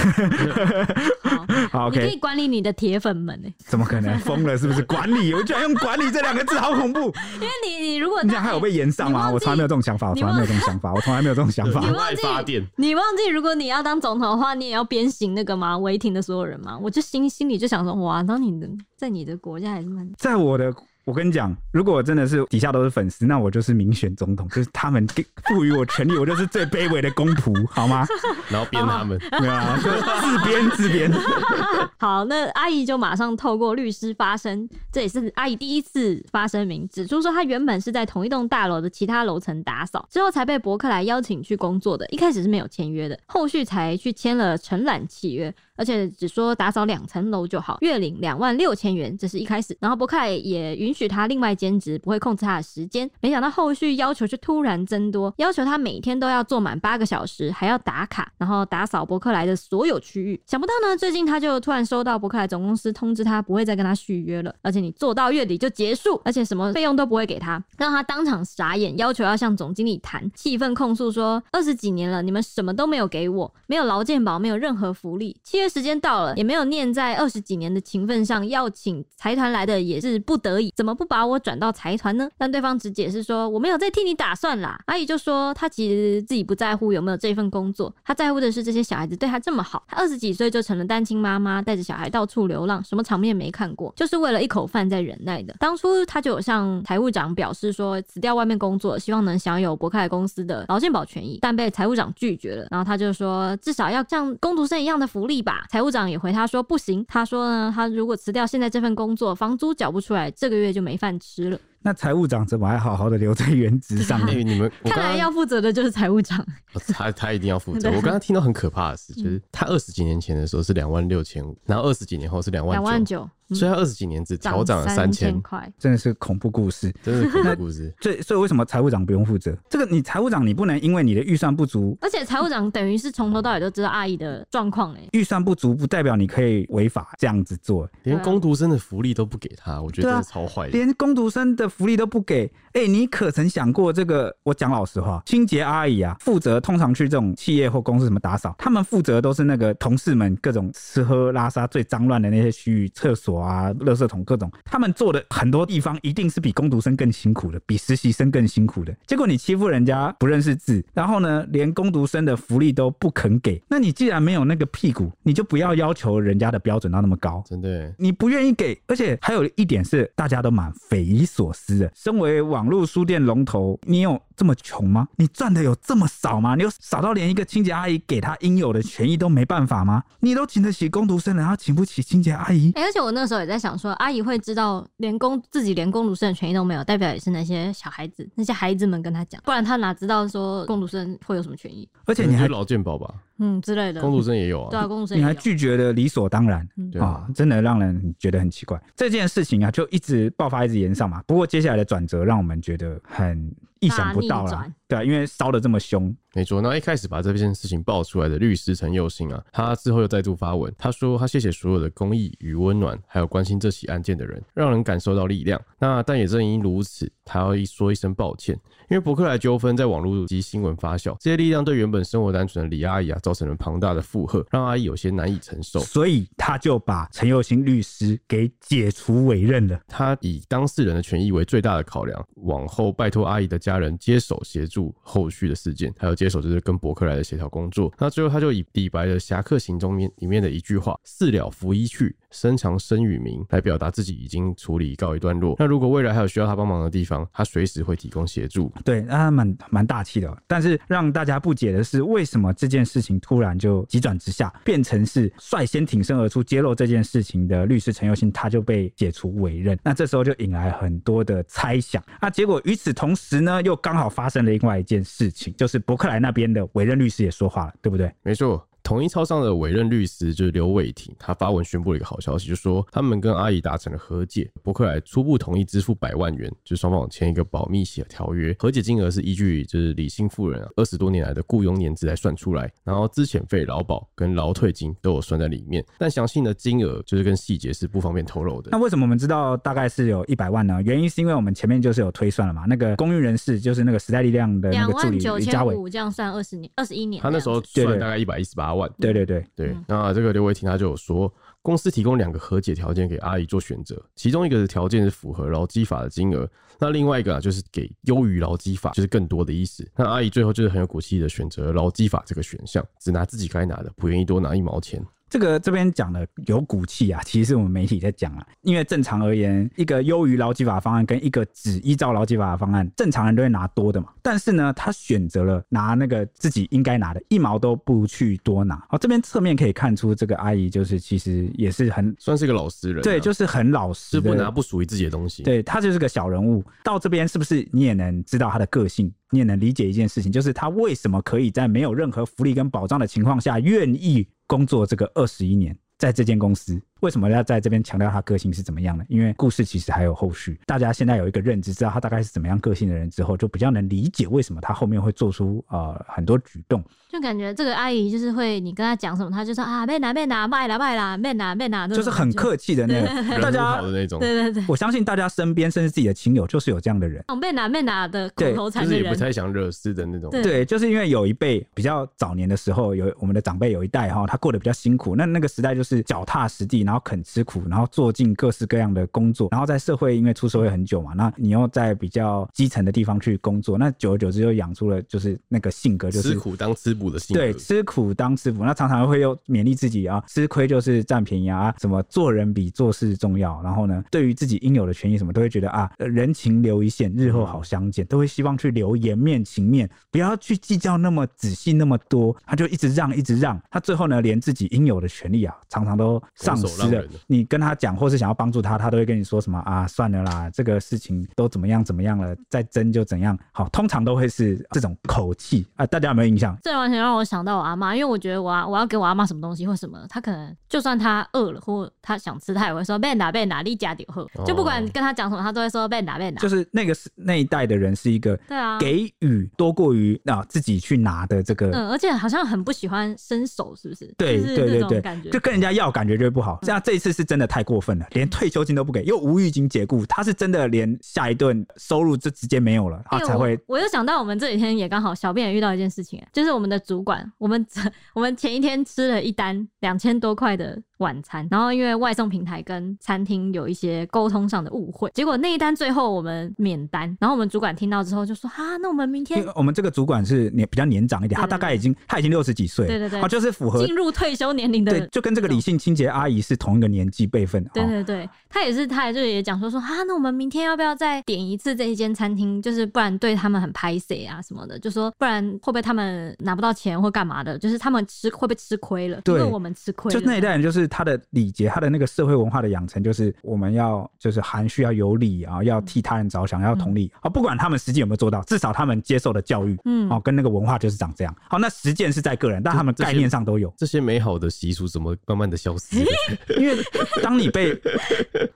[1.70, 4.56] 好 可以，OK，管理你的铁粉们呢，怎么可能疯了？
[4.56, 5.34] 是不是管理？
[5.34, 7.12] 我居然用管理这两个字，好恐怖！
[7.34, 9.30] 因为你你如果你这样还有被延上吗？
[9.30, 11.90] 我从来没有这种想法，我你从来没有这种想法，我从来没有这种想法你。
[11.90, 15.76] 忘爱记，你忘记，如果你要当总统的话，你也要鞭刑那个吗？
[15.78, 16.78] 违停的所有人吗？
[16.80, 20.72] 我就心心里就想说，哇，当你的在你的国家还是蛮在我的，
[21.08, 28.06] 我跟你讲，如果我真的是底下都是粉丝，那我就是民选总统，就是他们给赋予我权利，我就是最卑微的公仆，好吗？
[28.52, 31.10] 然后编他们， 对啊，就自编自编。
[31.96, 60.40] 好，那阿姨就马上透过律师发声，这也是阿姨第一次发声明，指出说她原本是在同一栋大楼的其他楼层打扫，之后才被伯克莱邀请去工作的，一开始是没有签约的，后续才去签了承揽契约，而且只说打扫两层楼就好，月领两万六千元，这是一开始，然后伯克莱也允许许他另外兼职，不会控制他的时间，没想到后续要求却突然增多，要求他每天都要做满八个小时，还要打卡，然后打扫伯克莱的所有区域。
[60.46, 82.26] 想不到呢，最近他就突然收到伯克莱总公司通知他不会再跟他续约了，而且你做到月底就结束，而且什么费用都不会给他，让他当场傻眼，要求要向总经理谈，气愤控诉说二十几年了，你们什么都没有给我，没有劳健保，没有任何福利，契约时间到了也没有念在二十几年的情分上，要请财团来的也是不得已，怎么怎么不把我转到财团呢？
[82.38, 84.80] 但对方只解释说我没有在替你打算啦。
[84.86, 89.82] 阿姨就说她其实自己不在乎有没有这份工作，她在乎的是这些小孩子对她这么好。
[89.86, 95.54] 她二十几岁就成了单亲妈妈，带着小孩到处流浪，什么场面没看过，就是为了一口饭在忍耐的。
[95.60, 102.66] 当初她就有向财务长表示说辞掉外面工作，希望能享有伯克莱公司的劳健保权益，但被财务长拒绝了。
[102.70, 105.66] 然后她就说至少要像工读生一样的福利吧。
[105.68, 111.58] 财务长也回她说不行，她说呢，她如果辞掉现在这份工作，房租缴不出来，这个月就没饭吃了。
[111.80, 114.44] 那财务长怎么还好好的留在原职上因为？
[114.44, 116.38] 你们，看来要负责的就是财务长。
[116.74, 117.88] 哦他他一定要负责。
[117.94, 125.70] 我刚刚听到很可怕的事，就是他二十几年前的时候是两万六千五，然后二十几年后是两万两万九，嗯所以他二十几年只调涨了三千，块。
[125.78, 126.94] 真的是恐怖故事。
[127.02, 127.94] 真的是恐怖故事。
[128.00, 129.56] 所以， 所以为什么财务长不用负责？
[129.70, 137.88] 这个你财务长你不能因为你的预算不足，而且财务长等于是从头到尾都知道阿姨的状况，哎，预算不足不代表你可以违法这样子做。
[138.02, 140.72] 连工读生的福利都不给他，我觉得超坏的。
[140.72, 144.34] 连工读生的福利都不给，哎、你可曾想过这个？
[144.42, 158.94] 我讲老实话，清洁阿姨啊，负责通常去这种企业或公司什么打扫，他们负责都是那个同事们各种吃喝拉撒最脏乱的那些区域，厕所啊、垃圾桶各种，他们做的很多地方一定是比工读生更辛苦的，比实习生更辛苦的。
[159.06, 167.42] 结果你欺负人家不认识字，然后呢，连工读生的福利都不肯给，那你既然没有那个屁股，你就不要要求人家的标准到那么高。
[167.46, 171.92] 真的，你不愿意给，而且还有一点是大家都蛮匪夷所思的。
[171.94, 175.08] 身为网络书店龙头，你有这么穷吗？
[175.16, 176.54] 你赚的有这么少吗？
[176.54, 180.02] 你有少到连一个清洁阿姨给他应有的权益都没办法吗？
[180.20, 182.72] 你都请得起工读生了，然后请不起清洁阿姨？
[182.74, 191.88] 哎、而且我那时候也在想说，阿姨会知道连公自己连公主生的权益都没有，代表也是那些小孩子、那些孩子们跟他讲，不然他哪知道说公主生会有什么权益？
[192.06, 194.00] 而且你还老健保吧，嗯之类的。
[194.00, 194.70] 公主生也有啊。
[194.70, 198.80] 对啊，公主生也有你还拒绝的理所当然对啊啊，真的让人觉得很奇怪。
[198.94, 201.22] 这件事情啊，就一直爆发，一直延上嘛。
[201.26, 215.60] 不过接下来的转折让我们觉得很意想不到了对啊，因为烧的这么凶，没错，那一开始把这件事情爆出来的律师陈佑兴啊，他之后又再度发文，他说他谢谢所有的公益与温暖，还有关心这起案件的人，让人感受到力量。
[215.78, 229.78] 那但也正因如此，他要一说一声抱歉，因为伯克莱纠纷在网络及新闻发酵，这些力量对原本生活单纯的李阿姨啊，造成了庞大的负荷，让阿姨有些难以承受，所以他就把陈佑兴律师给解除委任了。
[229.86, 237.92] 他以当事人的权益为最大的考量，往后拜托阿姨的家人接手协助后续的事件，还有接手就是跟伯克莱的协调工作。
[237.98, 245.56] 那最后他就以李白的《侠客行》中面里面的一句话“事了拂衣去，身藏身与名”来表达自己已经处理告一段落。
[245.58, 248.72] 那如果未来还有需要他帮忙的地方，他随时会提供协助。
[248.84, 250.38] 对，那他蛮蛮大气的哦。
[250.46, 259.78] 但是让大家不解的是，为什么这件事情突然就急转直下，变成是率先挺身而出揭露这件事情的律师陈佑兴，他就被解除委任。
[259.82, 262.02] 那这时候就引来很多的猜想。
[262.20, 268.12] 那结果与此同时呢，又刚好发生了另外一件事情，就是伯克莱那边的委任律师也说话了，对不对？
[268.22, 268.67] 没错。
[268.88, 288.70] 统一超商的委任律师就是刘伟霆，他发文宣布了一个好消息，就说他们跟阿姨达成了和解，博客来初步同意支付百万元，就双方签一个保密协条约，和解金额是依据就是李姓妇人啊二十多年来的雇佣年资来算出来，然后资遣费、劳保跟劳退金都有算在里面，但详细的金额就是跟细节是不方便透露的。
[288.72, 290.80] 那为什么我们知道大概是有一百万呢？
[290.82, 298.77] 原因是因为我们前面就是有推算了嘛，那个公运人士就是那个时代力量的那个助理李家伟，这样算二十年、二十一年，他那时候算大概一百一十八万。
[299.00, 309.88] 对对对对，那这个刘伟霆他就有说，公司提供两个和解条件给阿姨做选择，其中一个的条件是符合劳基法的金额，那另外一个啊就是给优于劳基法，就是更多的意思。
[309.96, 315.02] 那阿姨最后就是很有骨气的选择劳基法这个选项，只拿自己该拿的，不愿意多拿一毛钱。
[315.28, 318.46] 这个这边讲的有骨气啊，其实是我们媒体在讲啊。
[318.62, 324.08] 因为正常而言，一个优于劳基法方案跟一个只依照劳基法的方案，正常人都会拿多的嘛。
[324.22, 328.82] 但是呢，他选择了拿那个自己应该拿的，一毛都不去多拿。
[328.88, 335.42] 好，这边侧面可以看出，这个阿姨就是其实也是很算是一个老实人，对，就是很老实，是不拿不属于自己的东西。
[335.42, 336.64] 对，他就是个小人物。
[336.82, 339.12] 到这边是不是你也能知道他的个性？
[339.30, 346.80] 你也能理解一件事情，就是他为什么可以在没有任何福利跟保障的情况下，愿意工作这个二十一年，在这间公司。
[347.00, 349.04] 为什么要在这边强调他个性是怎么样呢？
[349.08, 350.58] 因为故事其实还有后续。
[350.66, 356.82] 大家现在有一个认知，知道他大概是怎么样个性的人之后，就比较能理解为什么他后面会做出呃很多举动。
[357.10, 364.20] 就感觉这个阿姨就是会，你跟他讲什么，他就说啊，别拿别拿，卖啦卖啦，别拿别拿，就是很客气的那个，大家好的那种。
[364.20, 370.30] 对对对，我相信大家身边甚至自己的亲友就是有这样的人，别拿别拿的口头禅，就是也不太想惹事的那种。
[370.30, 377.62] 对，就是因为有一辈比较早年的时候，有我们的长辈有一代哈，他过得比较辛苦，那那个时代就是脚踏实地，然后肯吃苦。
[377.68, 387.40] 然后做尽各式各样的工作，然后在社会，因为出社会很久嘛，那你又在比较基层的地方去工作，那久而久之就养出了就是那个性格，就是吃苦当吃补的性格。
[387.40, 393.60] 对，吃苦当吃补，那常常会又勉励自己啊，吃亏就是占便宜啊，什么做人比做事重要。
[393.62, 402.34] 然后呢，对于自己应有的权益什么，都会觉得啊，人情留一线，日后好相见，都会希望去留颜面情面，不要去计较那么仔细那么多。
[402.46, 407.04] 他就一直让，一直让，他最后呢，连自己应有的权利啊，常常都丧失了。
[407.26, 407.58] 你跟。
[407.58, 409.84] 他讲，或是想要帮助他，他都会跟你说什么啊？
[409.88, 413.36] 算了啦，这个事情都怎么样怎么样了，再争就怎样。
[413.50, 415.84] 好，通常都会是这种口气啊。
[415.84, 416.56] 大家有没有印象？
[416.62, 424.24] 这完全让我想到我阿妈，因为我觉得我我要给我阿妈什么东西或什么，他可能就算他饿了或他想吃，他也会说被拿被拿，立家点喝。
[424.46, 426.40] 就不管跟他讲什么，他都会说被拿被拿。
[426.40, 431.70] 就是那个是那一代的人是一个对啊，给予多过于啊自己去拿的这个。
[431.72, 434.06] 嗯，而且好像很不喜欢伸手，是不是？
[434.16, 436.60] 对对对对，就跟人家要感觉就不好。
[436.68, 437.48] 这样这一次是真的。
[437.48, 443.58] 太过分了，连退休金都不给，又无预警解雇，他是真的连下一顿收入就直接没有了，他才会。
[443.66, 447.66] 我又想到我们这几天也刚好小编也遇到一件事情，就是我们的主管，我们
[448.14, 481.68] 我们前一天吃了一单两千多块的晚餐，然后因为外送平台跟餐厅有一些沟通上的误会，结果那一单最后我们免单，然后我们主管听到之后就说啊，那我们明天，我们这个主管是年比较年长一点，他大概已经他已经六十几岁，对对对，啊，就是符合进入退休年龄的，对，就跟这个理性清洁阿姨是同一个年纪辈分，对对对，他也是，他也就也讲说说啊，那我们明天要不要再点一次这一间餐厅，就是不然对他们很拍谁啊什么的，就说不然会不会他们拿不到钱或干嘛的，就是他们吃会不会吃亏了，对，因为我们吃亏，就那一代人就是他的礼节。
[481.68, 487.28] 他的那个社会文化的养成，就是我们要就是含蓄要有礼啊，要替他人着想，要同理啊。
[487.28, 491.36] 不管他们实际有没有做到，至少他们接受的教育，嗯，哦，跟那个文化就是长这样。
[491.48, 493.72] 好，那实践是在个人，但他们概念上都有。
[493.76, 495.98] 这些美好的习俗怎么慢慢的消失？
[496.58, 496.76] 因为
[497.22, 497.78] 当你被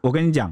[0.00, 0.50] 我跟你讲，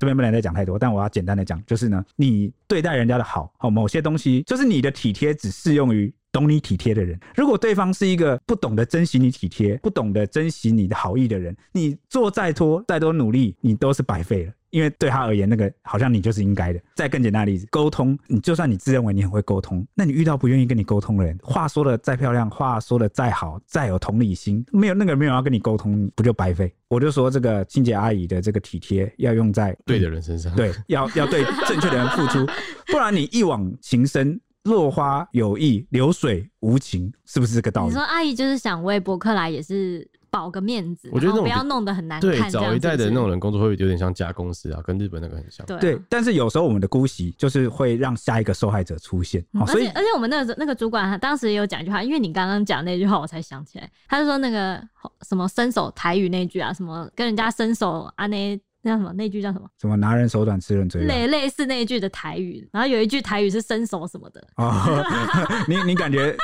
[0.00, 6.12] 这边不能再讲太多，但我要简单的讲，就是呢，你对待人家的好，哦某些东西，就是你的体贴只适用于。
[6.32, 14.52] 懂你体贴的人，如果对方是一个不懂得珍惜你体贴、不懂得珍惜你的好意的人，你做再多再多努力，你都是白费了。
[14.70, 16.80] 因为对他而言，那个好像你就是应该的。
[16.94, 26.72] 再更简单的例子，沟通，你就算你自认为你很会沟通，那你遇到不愿意跟你沟通的人，话说的再漂亮，话说的再好，再有同理心，没有那个人没有要跟你沟通，不就白费？
[26.86, 32.46] 我就说这个清洁阿姨的这个体贴要用在对的人身上，对，要要对正确的人付出，
[32.86, 34.40] 不然你一往情深。
[34.64, 37.88] 落花有意，流水无情，是不是这个道理？
[37.88, 42.30] 你说阿姨就是想为博客来也是保个面子，我觉得不要弄得很难看。
[42.30, 45.64] 对，早一代的那种人工作会有点像家公司啊，跟日本那个很像。
[45.66, 49.44] 对，啊、对，但是有时候我们的姑息就是会让下一个受害者出现。
[49.54, 54.80] 嗯、所以而且而且我们那个那个主管他当时也有讲一句话，因为你刚刚讲那句话，我才想起来，他就说那个
[55.22, 58.60] 什么伸手台语那句啊，什么跟人家伸手啊那。
[58.82, 59.12] 那叫什么？
[59.12, 59.68] 那句叫什么？
[59.80, 61.16] 什么拿人手短，吃人嘴软？
[61.16, 64.42] 类类似那一句的台语，然后有一句台语是伸手什么的。
[64.56, 65.04] 哦，
[65.68, 66.34] 你你感觉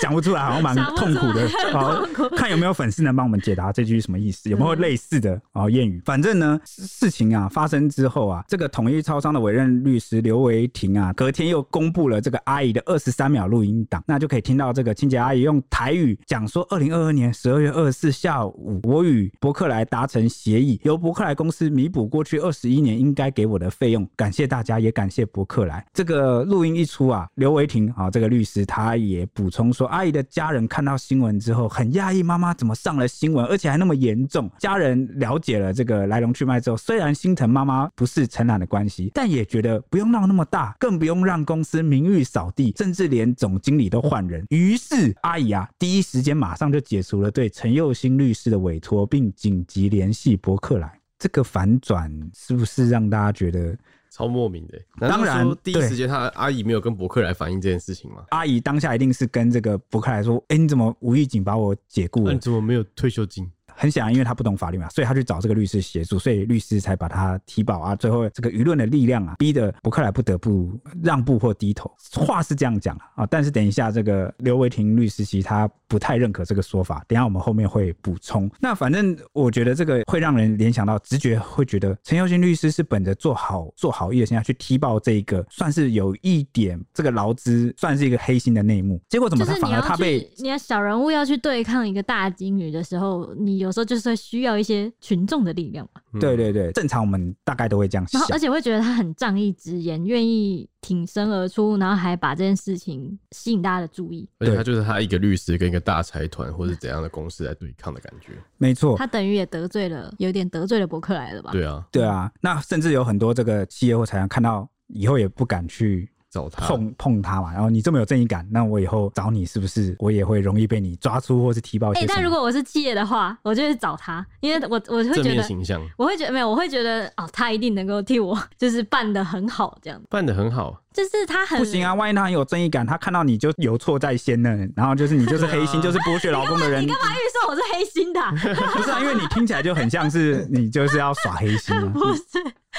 [0.00, 1.48] 讲不出来，好像蛮 痛苦的。
[1.72, 2.04] 好，
[2.36, 4.48] 看有没有粉丝能帮我们解答这句什么意思？
[4.50, 6.00] 有没有类似的哦谚语？
[6.04, 24.04] 反正呢，事情啊发生之后啊，这个统一超商的委任律师刘维婷啊，隔天又公布了这个阿姨的二十三秒录音档，那就可以听到这个清洁阿姨用台语讲说：二零二二年十二月二十四下午，我与伯克莱达成协议，由伯克莱公司弥补过去二十一年应该给我的费用。
[24.16, 25.86] 感谢大家，也感谢博客来。
[25.94, 34.50] 这个录音一出啊，刘维廷啊，这个律师他也补充说，阿姨的家人看到新闻之后很讶异，妈妈怎么上了新闻，而且还那么严重。
[34.58, 44.44] 家人了解了这个来龙去脉之后，虽然心疼妈妈不是承揽的关系，但也觉得不用闹那么大，更不用让公司名誉扫地，甚至连总经理都换人。
[44.50, 50.97] 于是阿姨啊，第一时间马上就解除了对陈又辛律师的委托，并紧急联系博客来。
[51.18, 53.76] 这个反转是不是让大家觉得？
[54.10, 58.24] 超莫名的，当然第一时间他阿姨没有跟博客来反映这件事情吗？
[58.30, 62.32] 阿姨当下一定是跟这个博客来说：“哎、欸，你怎么无预警把我解雇了？
[62.32, 63.48] 你怎么没有退休金？”
[63.78, 67.94] 很显然，因为他不懂法律嘛，所以他去找这个律师协助，所以律师才把他提保啊。
[67.94, 71.88] 最后这个舆论的力量啊，逼得博客来不得不让步或低头。
[72.14, 77.04] 话是这样讲啊，但是等一下这个刘维廷律师其实他不太认可这个说法。
[77.06, 78.50] 等一下我们后面会补充。
[78.58, 89.00] 那反正我觉得这个会让人联想到直觉，会觉得陈又辛律师是本着做好做好意的心态去踢爆这一个，算是有一点这个劳资算是一个黑心的内幕。
[89.08, 93.67] 结果怎么他反而他被你，你要小人物要去对抗一个大金鱼的时候，你有。
[93.68, 96.00] 有时候就是需要一些群众的力量嘛。
[96.18, 104.26] 对对对，正常我们大概都会这样想，而且会觉得他很仗义执言，愿意挺身而出，然后还把这件事情吸引大家的注意。
[104.38, 108.32] 而且他就是他一个律师跟一个大财团或者怎样的公司来对抗的感觉。
[108.56, 111.50] 没错，他等于也得罪了，有点得罪了伯克莱了吧？
[111.52, 112.32] 对啊，对啊。
[112.40, 116.10] 那甚至有很多这个企业或财团看到以后也不敢去。
[116.30, 116.66] 找他。
[116.66, 121.92] 碰碰他嘛，然后你这么有正义感，那我以后找你是不是我也会容易被你抓出或是提报？
[121.92, 130.00] 哎、欸，但如果我是企业的话，我就会找他，因为我我会觉得正面形象，我会觉得没有，我会觉得哦，他一定能够替我 就是办的很好，这样。
[130.08, 138.32] 办的很好，就是他很不行啊，万一他很有正义感，他看到你就有错在先呢，然后就是你就是黑心，就是剥削劳工的人，你干嘛预设我是黑心的、啊？
[138.74, 142.22] 不是啊，因为你听起来就很像是你就是要耍黑心、啊， 不是。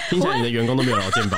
[0.10, 1.38] 听起来你的员工都没有劳健保。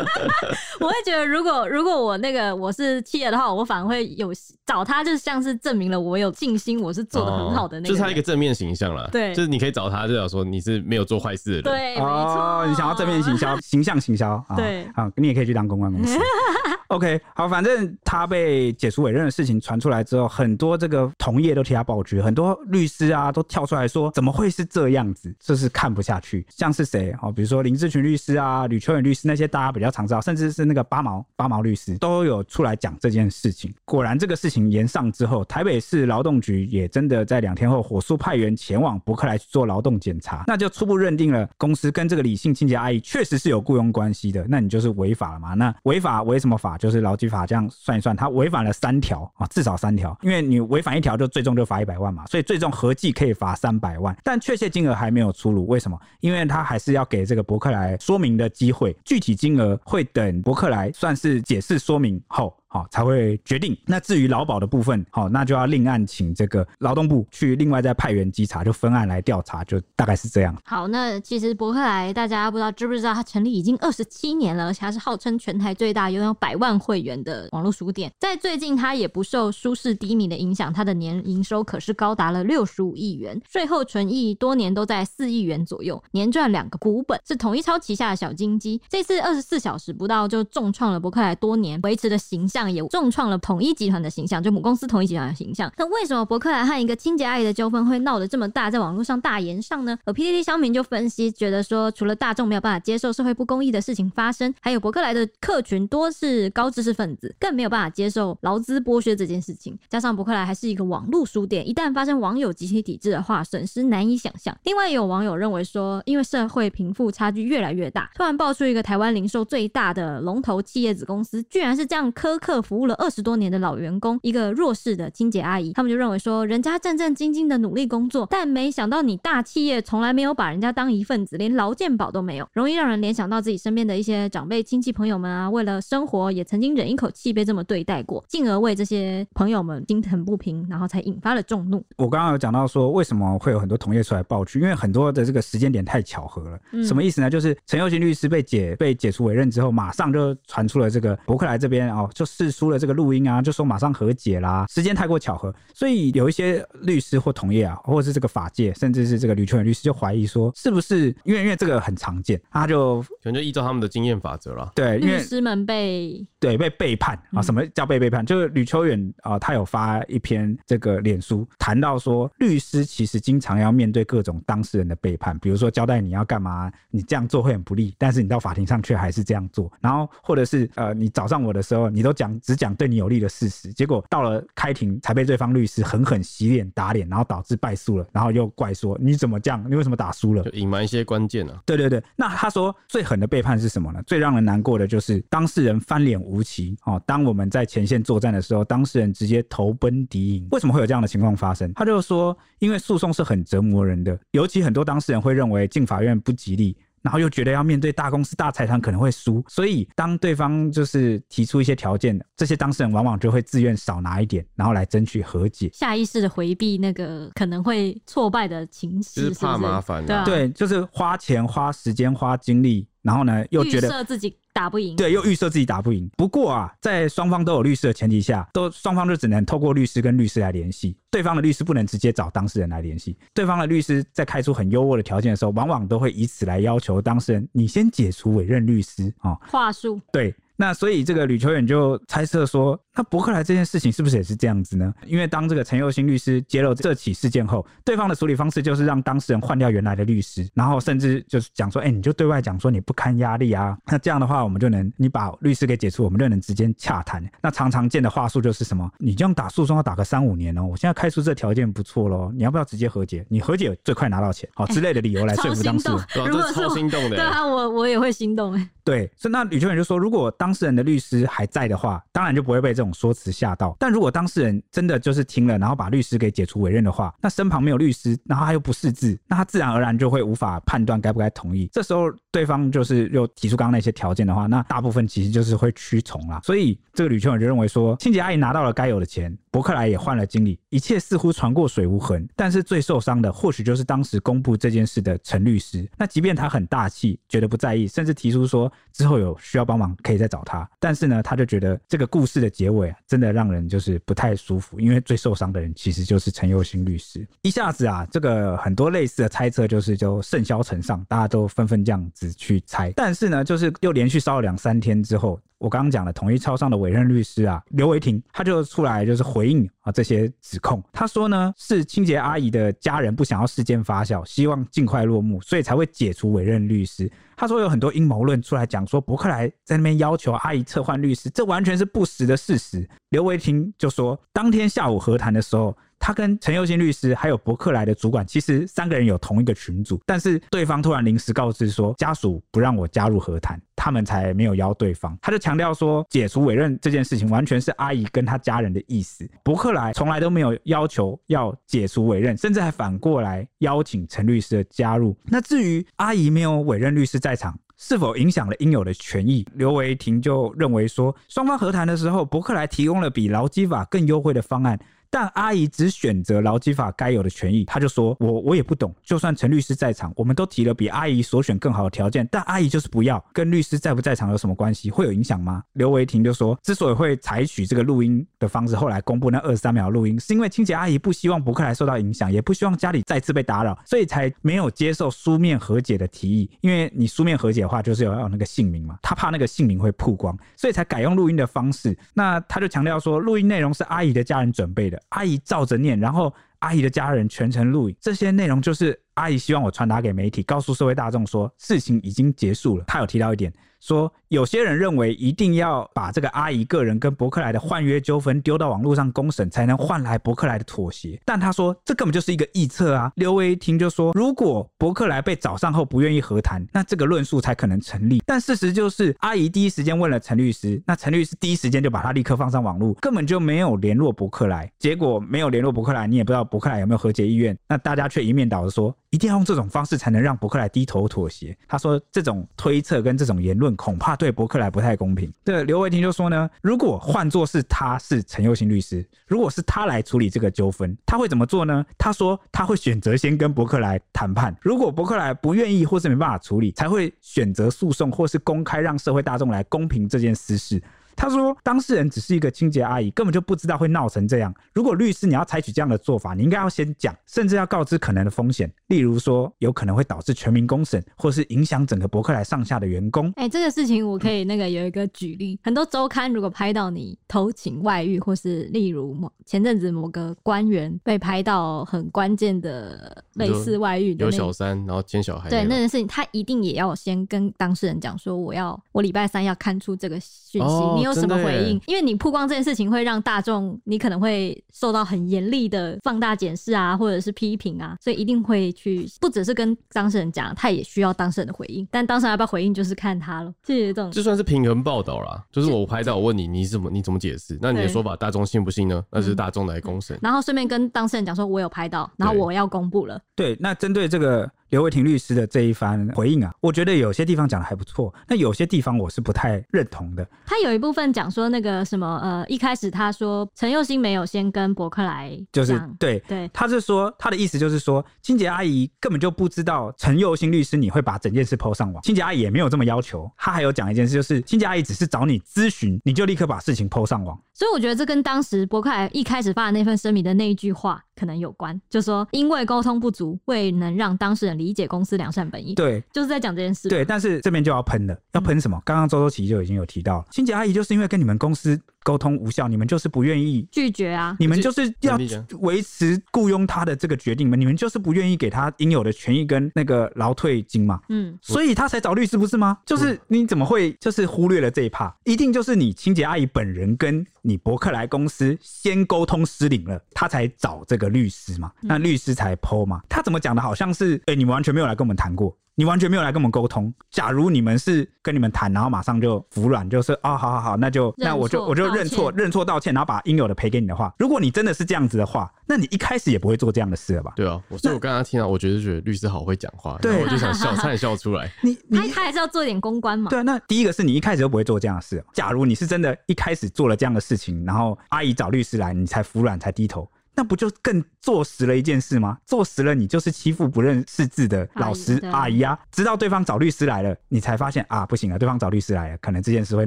[0.80, 4.32] 我会觉得，如果如果我那个我是企业的话，我反而会有
[4.64, 9.08] 找他，就像是证明了我有信心，我是做的很好的那个、哦，就是他一个正面形象了。
[9.12, 11.62] 对，就是你可以找他，就想说你是没有做坏事的人。
[11.62, 12.66] 对，没错、哦。
[12.66, 14.42] 你想要正面行销，形象行销。
[14.56, 16.18] 对，好，你也可以去当公关公司。
[16.88, 25.34] OK，好，反正他被解除委任的事情传出来之后，很多这个同业都替他爆局，很多律师啊都跳出来说，怎么会是这样子？
[25.40, 26.46] 就是看不下去。
[26.48, 27.12] 像是谁？
[27.20, 33.74] 哦，比如说林志群律师啊、吕秋远律师那些大家比较常知道，甚至是那个八毛八毛律师都有出来讲这件事情。
[33.84, 45.54] 果然，这个事情延上之后，台北市劳动局也真的在两天后火速派员前往伯克莱去做劳动检查， 那就初步认定了公司跟这个李姓清洁阿姨确实是有雇佣关系的，那你就是违法了嘛？
[45.54, 46.76] 那违法违什么法？
[46.78, 50.16] 就是劳基法这样算一算，他违反了三条啊，至少三条。
[50.22, 54.16] 因为你违反一条，就最终就罚一百万嘛，所以最终合计可以罚三百万。
[54.22, 55.98] 但确切金额还没有出炉，为什么？
[56.20, 62.54] 因为他还是要给这个伯克莱说明的机会，具体金额会等伯克莱算是解释说明后。
[62.68, 63.76] 好，才会决定。
[63.86, 70.54] 那至于劳保的部分，好，那就要另案请这个劳动部去另外再派员稽查，就分案来调查，就大概是这样。
[70.64, 78.12] 好，那其实博客来大家不知道知不知道，它成立已经二十七年了，而且它是号称全台最大、拥有百万会员的网络书店。
[78.18, 88.82] 在最近，它也不受书市低迷的影响，它的年营收可是高达了六十五亿元，税后纯益多年都在四亿元左右，年赚两个股本，是统一超旗下的小金鸡。
[88.88, 92.65] 这次二十四小时不到就重创了博客来多年维持的形象。
[92.72, 95.72] 也重创了统一集团的形象，就母公司统一集团的形象。
[95.76, 99.96] 那为什么伯克莱和一个清洁阿姨的纠纷会闹得这么大，在网络上大炎上呢？
[100.04, 109.78] 而 PTT 乡民就分析，觉得说，除了大众没有办法接受社会不公义的事情发生，还有伯克莱的客群多是高知识分子，更没有办法接受劳资剥削这件事情。
[109.88, 114.56] 加上伯克莱还是一个网络书店，一旦发生网友集体抵制的话，损失难以想象。
[114.64, 141.84] 另外，也有网友认为说，因为社会贫富差距越来越大，突然爆出一个台湾零售最大的龙头企业子公司，居然是这样苛刻服务了二十多年的老员工，一个弱势的清洁阿姨，他们就认为说，人家战战兢兢的努力工作，但没想到你大企业从来没有把人家当一份子，连劳健保都没有，容易让人联想到自己身边的一些长辈、亲戚、朋友们啊，为了生活也曾经忍一口气被这么对待过，进而为这些朋友们心疼不平，然后才引发了众怒。
[141.96, 146.58] 我刚刚有讲到说，为什么会有很多同业出来爆去，因为很多的这个时间点太巧合了。
[146.72, 147.30] 嗯、什么意思呢？
[147.30, 164.70] 就是陈又新律师被解被解除委任之后，马上就传出了这个伯克莱这边哦，就释出了这个录音啊，就说马上和解啦，时间太过巧合，所以有一些律师或同业啊，或者是这个法界，甚至是这个吕秋远律师就怀疑说，是不是因为因为这个很常见，他就可能就依照他们的经验法则了。
[164.74, 168.24] 对，因为律师们被对被背叛啊，什么叫被背叛？
[168.24, 190.42] 嗯、就是吕秋远啊，他有发一篇这个脸书，谈到说，律师其实经常要面对各种当事人的背叛，比如说交代你要干嘛，你这样做会很不利，但是你到法庭上却还是这样做，然后或者是呃，你找上我的时候，你都讲只讲对你有利的事实，结果到了开庭才被对方律师狠狠洗脸打脸，然后导致败诉了，然后又怪说你怎么这样，你为什么打输了？
[190.44, 191.60] 就隐瞒一些关键啊。
[191.66, 194.02] 对对对，那他说最狠的背叛是什么呢？
[194.06, 197.00] 最让人难过的就是当事人翻脸无情哦。
[197.06, 201.72] 当我们在前线作战的时候，当事人直接投奔敌营，为什么会有这样的情况发生？
[201.74, 206.76] 他就说，因为诉讼是很折磨人的，尤其很多当事人会认为进法院不吉利。
[207.06, 220.06] 然后又觉得要面对大公司、大财团可能会输，所以当对方就是提出一些条件，这些当事人往往就会自愿少拿一点，然后来争取和解，下意识的回避那个可能会挫败的情绪，就是怕麻烦、啊。
[220.06, 222.88] 对、啊、对，就是花钱、花时间、花精力。
[223.06, 226.10] 然后呢，又觉得预设自己打不赢，对，又预设自己打不赢。
[226.16, 233.16] 不过啊，在双方都有律师的前提下，都双方就只能透过律师跟律师来联系，对方的律师不能直接找当事人来联系。
[233.32, 239.30] 对方的律师在开出很优渥的条件的时候，往往都会以此来要求当事人，你先解除委任律师啊。
[239.30, 240.34] 哦、话术对。
[240.56, 244.92] 那所以这个吕秋远就猜测说，那伯克莱这件事情是不是也是这样子呢？
[245.06, 257.22] 因为当这个陈又新律师揭露这起事件后，对方的处理方式就是让当事人换掉原来的律师，然后甚至就是讲说，哎、欸，你就对外讲说你不堪压力啊，那这样的话我们就能你把律师给解除，我们就能直接洽谈。
[257.42, 263.24] 那常常见的话术就是什么，你这样打诉讼要打个三五年哦，我现在开出这条件不错喽，你要不要直接和解？
[263.28, 266.26] 你和解最快拿到钱，好、欸、之类的理由来说服当事人。
[266.26, 268.70] 如果超心动的，对啊，我我也会心动哎。
[268.86, 273.76] 对，所以那吕秋远就说，如果当事人的律师还在的话，当然就不会被这种说辞吓到。
[273.80, 281.68] 但如果当事人真的就是听了，然后把律师给解除委任的话，那身旁没有律师，然后他又不识字，那他自然而然就会无法判断该不该同意。
[281.72, 286.40] 这时候对方就是又提出刚刚那些条件的话，那大部分其实就是会屈从啦。
[286.44, 292.28] 所以这个吕秋远就认为说，清洁阿姨拿到了该有的钱，伯克莱也换了经理，一切似乎船过水无痕。
[292.36, 295.88] 但是最受伤的或许就是当时公布这件事的陈律师。
[295.96, 298.70] 那即便他很大气，觉得不在意，甚至提出说。
[298.92, 307.26] 之后有需要帮忙可以再找他，但是呢，他就觉得这个故事的结尾，真的让人就是不太舒服，因为最受伤的人其实就是陈佑新律师。
[307.42, 312.90] 一下子啊，这个很多类似的猜测就是就甚嚣尘上，大家都纷纷这样子去猜。
[312.92, 315.40] 但是呢，就是又连续烧了两三天之后。
[315.58, 320.82] 我刚刚讲的统一超商的委任律师啊，刘维廷，他就出来就是回应啊这些指控。
[320.92, 327.10] 他说呢，是清洁阿姨的家人不想要事件发酵，希望尽快落幕，所以才会解除委任律师。
[327.36, 332.88] 他说有很多阴谋论出来讲说，伯克莱在那边要求阿姨撤换律师，这完全是不实的事实。
[333.10, 335.76] 刘维廷就说，当天下午和谈的时候。
[335.98, 345.18] 他跟陈又新律师还有伯克莱的主管，其实三个人有同一个群组，但是对方突然临时告知说家属不让我加入和谈，他们才没有邀对方。
[345.20, 355.16] 他就强调说，解除委任这件事情完全是阿姨跟他家人的意思，伯克莱从来都没有要求要解除委任，甚至还反过来邀请陈律师的加入。
[355.24, 359.44] 那至于阿姨没有委任律师在场，是否影响了应有的权益？
[359.54, 364.78] 刘维廷就认为说，双方和谈的时候，伯克莱提供了比劳基法更优惠的方案。
[365.10, 368.94] 但阿姨只选择劳基法该有的权益，她就说：“我我也不懂。
[369.02, 373.24] 就算陈律师在场，我们都提了比阿姨所选更好的条件，但阿姨就是不要。
[373.32, 374.90] 跟律师在不在场有什么关系？
[374.90, 386.50] 会有影响吗？”刘维廷就说：“之所以会采取这个录音的方式，后来公布那二十三秒录音，是因为清洁阿姨不希望柏克莱受到影响，也不希望家里再次被打扰，所以才没有接受书面和解的提议。
[386.60, 391.96] 因为你书面和解的话，就是要有那个姓名嘛，他怕那个姓名会曝光，所以才改用录音的方式。
[392.14, 402.84] 那他就强调说，录音内容是阿姨的家人准备的。”阿姨照着念，然后阿姨的家人全程录影，这些内容就是阿姨希望我传达给媒体，告诉社会大众说事情已经结束了。
[402.86, 403.52] 她有提到一点。
[403.78, 411.20] 说有些人认为一定要把这个阿姨个人跟伯克莱的换约纠纷丢到网络上公审，才能换来伯克莱的妥协。
[411.24, 413.12] 但她说这根本就是一个臆测啊！
[413.16, 418.22] 刘维廷就说，如果伯克莱被找上后不愿意和谈，那这个论述才可能成立。
[418.26, 424.68] 但事实就是，阿姨第一时间问了陈律师，那陈律师第一时间就把他立刻放上网络，根本就没有联络伯克莱。
[424.78, 427.56] 结果没有联络伯克莱，你也不知道伯克莱有没有和解意愿。
[427.68, 431.56] 那大家却一面倒的说，一定要用这种方式才能让伯克莱低头妥协。
[431.68, 433.76] 他说这种推测跟这种言论。
[433.76, 435.32] 恐怕对伯克莱不太公平。
[435.44, 441.84] 这刘维廷就说呢，如果换作是他是陈又新律师，如果是他来处理这个纠纷，他会怎么做呢？
[441.98, 450.82] 他说他会选择先跟伯克莱谈判，如果伯克莱不愿意或是没办法处理，才会选择诉讼或是公开让社会大众来公平这件私事。
[451.16, 454.54] 他说：“当事人只是一个清洁阿姨，根本就不知道会闹成这样。
[454.74, 463.28] 如果律师你要采取这样的做法，你应该要先讲，甚至要告知可能的风险，例如说有可能会导致全民公审，或是影响整个博客来上下的员工。
[463.36, 481.80] 哎、欸，这个事情我可以那个有一个举例，嗯、很多周刊如果拍到你偷情外遇，或是例如某前阵子某个官员被拍到很关键的类似外遇的有小三，然后奸小孩，对那件事情，他一定也要先跟当事人讲说，我要我礼拜三要看出这个讯息，哦、你有什么回应？
[481.86, 491.86] 因为你曝光这件事情会让大众，你可能会受到很严厉的放大检视啊，或者是批评啊，所以一定会去，不只是跟当事人讲，他也需要当事人的回应。
[491.90, 493.52] 但当事人要不要回应，就是看他了。
[493.62, 497.58] 这些这种，就算是平衡报道啦，就是我拍照，我问你，你怎么 你怎么解释？
[497.60, 499.02] 那你的说法，大众信不信呢？
[499.10, 500.20] 那是大众来公审、嗯。
[500.22, 503.20] 然后顺便跟当事人讲说，我有拍到，然后我要公布了。
[503.34, 504.50] 对，那针对这个。
[504.70, 510.26] 刘伟婷律师的这一番回应啊，我觉得有些地方讲的还不错，那有些地方我是不太认同的。
[510.44, 523.30] 他有一部分讲说那个什么呃，一开始他说陈又欣没有先跟伯克莱，就是对对，他是说他的意思就是说，清洁阿姨根本就不知道陈又欣律师你会把整件事 PO 上网，清洁阿姨也没有这么要求。
[523.36, 527.40] 他还有讲一件事，就是清洁阿姨只是找你咨询，你就立刻把事情 PO 上网。
[527.54, 535.74] 所以我觉得这跟当时伯克莱一开始发的那份声明的那一句话可能有关，就说因为沟通不足，未能让当事人理解公司良善本意。
[535.74, 536.88] 对，就是在讲这件事。
[536.88, 538.80] 对，但是这边就要喷了，要喷什么？
[538.84, 541.80] 刚刚周周琪就已经有提到了，清洁阿姨就是因为跟你们公司。
[542.06, 544.36] 沟通无效，你们就是不愿意拒绝啊！
[544.38, 545.18] 你们就是要
[545.58, 547.56] 维持雇佣他的这个决定嘛？
[547.56, 551.00] 你们就是不愿意给他应有的权益跟那个劳退金嘛？
[551.08, 552.78] 嗯，所以他才找律师不是吗？
[552.86, 555.12] 就是你怎么会就是忽略了这一趴？
[555.24, 561.72] 一定就是你清洁阿姨本人跟你伯克莱公司先沟通失灵了，他才找这个律师嘛？
[561.80, 563.02] 那律师才 PO 嘛？
[563.08, 563.60] 他怎么讲的？
[563.60, 565.56] 好像是哎、欸，你们完全没有来跟我们谈过。
[565.78, 566.92] 你完全没有来跟我们沟通。
[567.10, 577.32] 假如你们是跟你们谈，然后马上就服软，就是啊、哦，好好好，那就那我就我就认错认错道歉，然后把应有的赔给你的话，如果你真的是这样子的话，那你一开始也不会做这样的事了吧？
[577.36, 581.52] 对啊，我所以我刚刚听到，我觉得觉得律师好会讲话，对，我就想笑， 差点笑出来。
[581.60, 583.28] 你他他还是要做一点公关嘛？
[583.28, 585.22] 对啊，那第一个是你一开始就不会做这样的事。
[585.34, 590.08] 假如你是真的一开始做了这样的事情，然后阿姨找律师来，你才服软才低头。
[590.36, 592.38] 那不就更坐实了一件事吗？
[592.44, 595.78] 坐实了你就是欺负不认识字的老师阿姨啊！
[595.90, 599.86] 直到对方找律师来了，你才发现啊，不行了，对方找律师来了，可能这件事会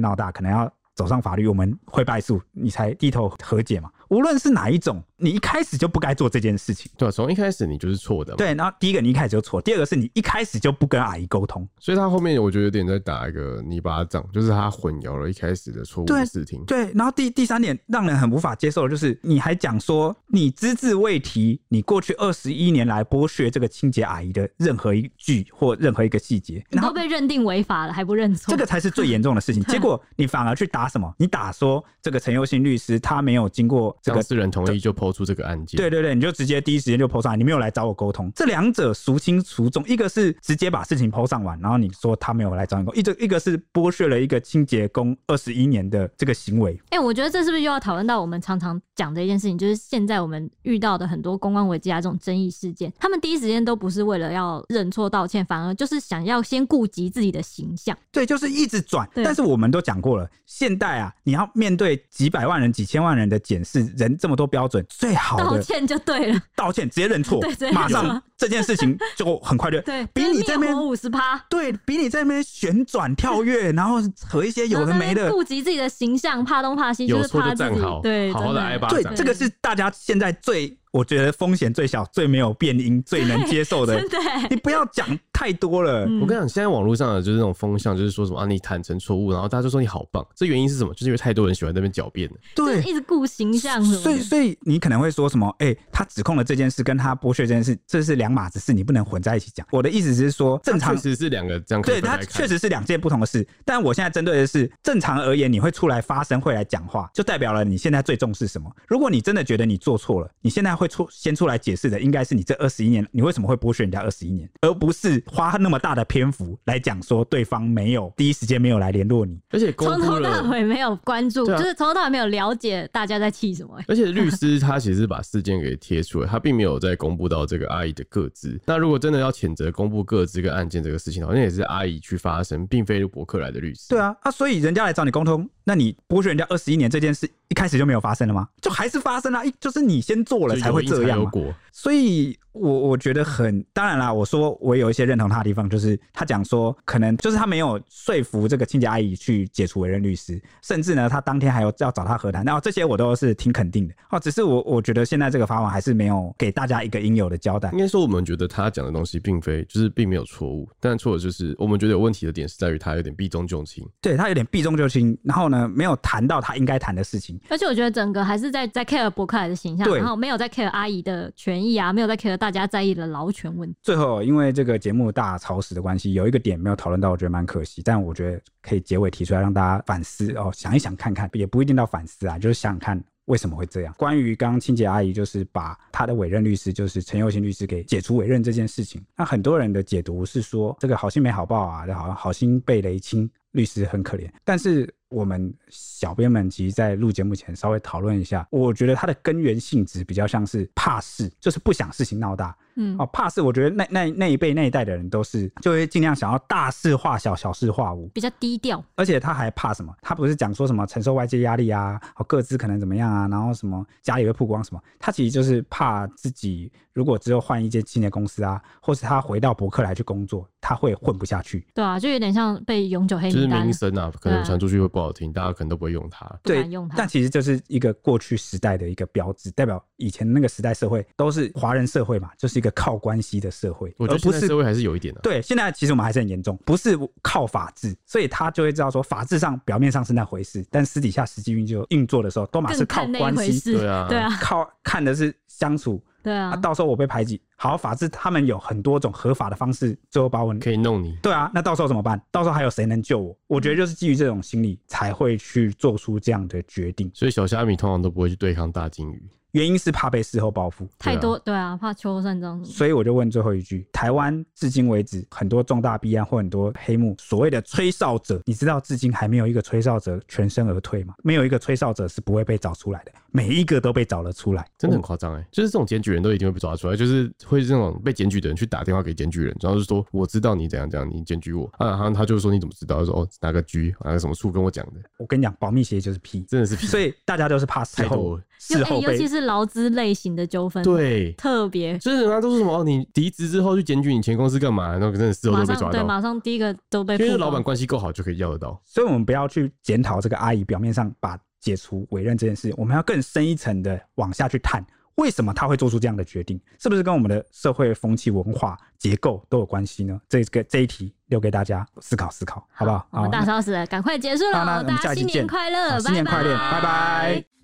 [0.00, 3.88] 闹大，可能要走上法律，我们会败诉，你才低头和解嘛。
[4.08, 6.90] 无论是哪一种，你一开始就不该做这件事情。
[6.96, 8.34] 对，从一开始你就是错的。
[8.36, 11.68] 对，然后第一个你一开始就错，第二个是你一开始就不跟阿姨沟通。
[11.78, 16.64] 所以他后面我觉得有点在打一个泥巴仗，就是他混淆了一开始的错误的视听。
[16.64, 29.62] 对，然后第第三点让人很无法接受的就是，你还讲说你只字未提，你过去二十一年来剥削这个清洁阿姨的任何一句或任何一个细节，然后被认定违法了还不认错，这个才是最严重的事情。
[29.70, 31.14] 结果你反而去打什么？
[31.18, 33.96] 你打说这个陈佑新律师他没有经过。
[34.02, 39.84] 这个当事人同意就抛出这个案件，对对对，你就直接第一时间就抛上来，你没有来找我沟通，这两者孰轻孰重？
[39.88, 46.80] 一个是直接把事情抛上完，然后你说他没有来找你沟通，一个一个是剥削了一个清洁工二十一年的这个行为。
[46.90, 57.96] 哎、欸，我觉得这是不是又要讨论到我们常常讲的一件事情，就是现在我们遇到的很多公关危机啊这种争议事件，他们第一时间都不是为了要认错道歉，反而就是想要先顾及自己的形象。
[58.12, 59.08] 对，就是一直转。
[59.14, 67.40] 但是我们都讲过了，现代啊，你要面对几百万人、几千万人的检视，人这么多标准，最好的道歉就对了，道歉直接认错，
[67.72, 68.22] 马上。
[68.40, 73.96] 这件事情就很快就对，比你这边五十趴，对比你这边旋转跳跃， 然后
[74.26, 80.76] 和一些有的没的，顾及自己的形象，怕东怕西，就是怕站好，对，好好的挨巴掌，对，这个是大家现在最。
[80.92, 84.02] 我觉得风险最小、最没有变音、最能接受的，
[84.50, 85.06] 你不要讲
[85.40, 86.02] 太多了。
[86.20, 90.22] 我跟你讲，现在网络上的就是那种风向，就是说什么啊，你坦诚错误，然后大家就说你好棒。
[90.36, 90.92] 这原因是什么？
[90.92, 92.30] 就是因为太多人喜欢那边狡辩。
[92.54, 93.82] 对，一直顾形象。
[93.82, 95.48] 所以，所以你可能会说什么？
[95.60, 99.66] 哎、欸，他指控的这件事跟他剥削这件事，这是两码子事，你不能混在一起讲。
[99.70, 101.80] 我的意思是说，正常确实是两个这样。
[101.80, 103.46] 对，他确实是两件不同的事。
[103.64, 108.70] 但我现在针对的是，正常而言，你会出来发声，会来讲话，就代表了你现在最重视什么。
[108.86, 111.60] 如果你真的觉得你做错了，你现在会出先出来。
[111.60, 123.78] 解释的应该是你这二十一年，你为什么会剥削人家二十一年，而不是花那么大的篇幅来讲说对方没有第一时间没有来联络你，而且从头到尾没有关注，就是从头到尾没有了解大家在气什么。
[123.86, 128.60] 而且律师他其实把事件给贴出来，他并没有再公布到这个阿姨的个资。
[128.66, 133.88] 那如果真的要谴责公布个资跟案件这个事情，好像也是阿姨去发声，并非博客来的律师。
[133.90, 138.48] 对啊，啊，所以人家来找你沟通，那你剥削人家二十一年这件事，一开始就没有发生了吗？
[138.60, 141.30] 就还是发生了，就是你先做了才会这样嘛。
[141.72, 142.36] 所以。
[142.52, 154.18] 我我觉得很当然啦，我说我有一些认同他的地方，就是他讲说可能就是他没有说服这个清洁阿姨去解除委任律师，甚至呢，他当天还有要找他和谈，然后这些我都是挺肯定的哦。
[154.18, 157.70] 只是我我觉得现在这个法网还是没有给大家一个应有的交代。
[157.70, 167.38] 应该说，我们觉得他讲的东西并非就是并没有错误，但错的就是我们觉得有问题的点是在于他有点避重就轻，对他有点避重就轻，然后呢，没有谈到他应该谈的事情。
[167.48, 173.20] 而且我觉得整个还是在在 care 博客来的形象，然后没有在 care 阿姨的权益啊，没有在 care 大家在意的老。
[173.20, 173.76] 劳权问题。
[173.82, 177.82] 最后，因为这个节目大超时的关系，有一个点没有讨论到，我觉得蛮可惜。
[177.84, 183.94] 但我觉得可以结尾提出来，让大家反思哦，想一想看看，也不一定到反思啊，就是想想看为什么会这样。
[183.98, 194.26] 关于刚刚清洁阿姨就是把她的委任律师，就是陈又新律师给解除委任这件事情，那很多人的解读是说，这个好心没好报啊，好像好心被雷亲，律师很可怜。
[194.46, 202.56] 但是我们小编们其实，在录节目前稍微讨论一下，我觉得它的根源性质比较像是怕事，就是不想事情闹大。
[202.80, 208.82] 嗯，哦，怕是，我觉得那那那一辈那一代的人都是就会尽量想要大事化小，小事化无，比较低调。
[208.96, 209.94] 而且他还怕什么？
[210.00, 214.80] 他不是讲说什么承受外界压力啊，哦，各自可能怎么样啊，然后什么家里会曝光什么？
[214.98, 221.66] 他其实就是怕自己如果只有换一间新的公司啊，或是他回到博客来去工作，他会混不下去。
[221.74, 223.50] 对啊，就有点像被永久黑名单。
[223.50, 226.26] 就是名声啊，可能传出去会不好听，大家可能都不会用它。
[226.42, 226.66] 对，
[226.96, 233.48] 但其实就是一个过去时代的一个标志，代表以前那个时代社会都是华人社会嘛，就是一个靠关系的。
[233.50, 235.22] 社会，我觉得现在社会还是有一点的、啊。
[235.22, 243.76] 对，现在其实我们还是很严重，不是靠法治，所以他就会知道说，法治上表面上是那回事，但私底下实际运就运作的时候，都嘛是靠关系。
[243.76, 246.00] 对啊，对啊，靠看的是相处。
[246.22, 251.18] 对啊，啊，到时候我被排挤，好，法治他们有很多种合法的方式，最后把我可以弄你。
[251.20, 252.18] 对啊，那到时候怎么办？
[252.30, 253.36] 到时候还有谁能救我？
[253.48, 257.10] 我觉得就是基于这种心理才会去做出这样的决定。
[257.12, 259.22] 所以小虾米通常都不会去对抗大金鱼。
[259.52, 262.64] 原因是怕被事后报复，太多对啊，怕秋后算账。
[262.64, 271.14] 所以我就问最后一句：台湾至今为止很多重大弊案或很多黑幕，所谓的吹哨者，你知道至今还没有一个吹哨者全身而退吗？
[271.22, 275.46] 没有一个吹哨者是不会被找出来的，每一个都被找了出来，真的很夸张哎！
[275.50, 283.00] 就是这种检举人都一定会被抓出来，就是会这种被检举的人去打电话给检举人，然后就说我知道你怎样怎样，你检举我啊，然后他就说你怎么知道？
[283.00, 284.94] 他说哦哪个局哪个什么处跟我讲的？
[285.18, 290.30] 我跟你讲，保密协议就是屁，真的是屁，所以大家都是怕事后事后被，尤其是劳资类型。
[290.30, 292.84] 的纠纷，对，特别就是人家都是什么？
[292.84, 294.96] 你离职之后去检举你前公司干嘛？
[294.96, 297.16] 那个真的事后都被抓到，对，马上第一个都被。
[297.16, 304.84] 因为老板关系够好就可以要得到，所以我们不要去检讨这个阿姨表面上把解除委任这件事，我们要更深一层的往下去探，
[305.16, 306.60] 为什么他会做出这样的决定？
[306.78, 310.18] 是不是跟我们的社会风气、文化结构都有关系呢？
[310.28, 312.98] 这个这一题留给大家思考思考，好不好？
[313.10, 317.59] 好，我们大超时了，赶快结束了，那我们下期见，大家新年快乐，新年快乐，拜拜。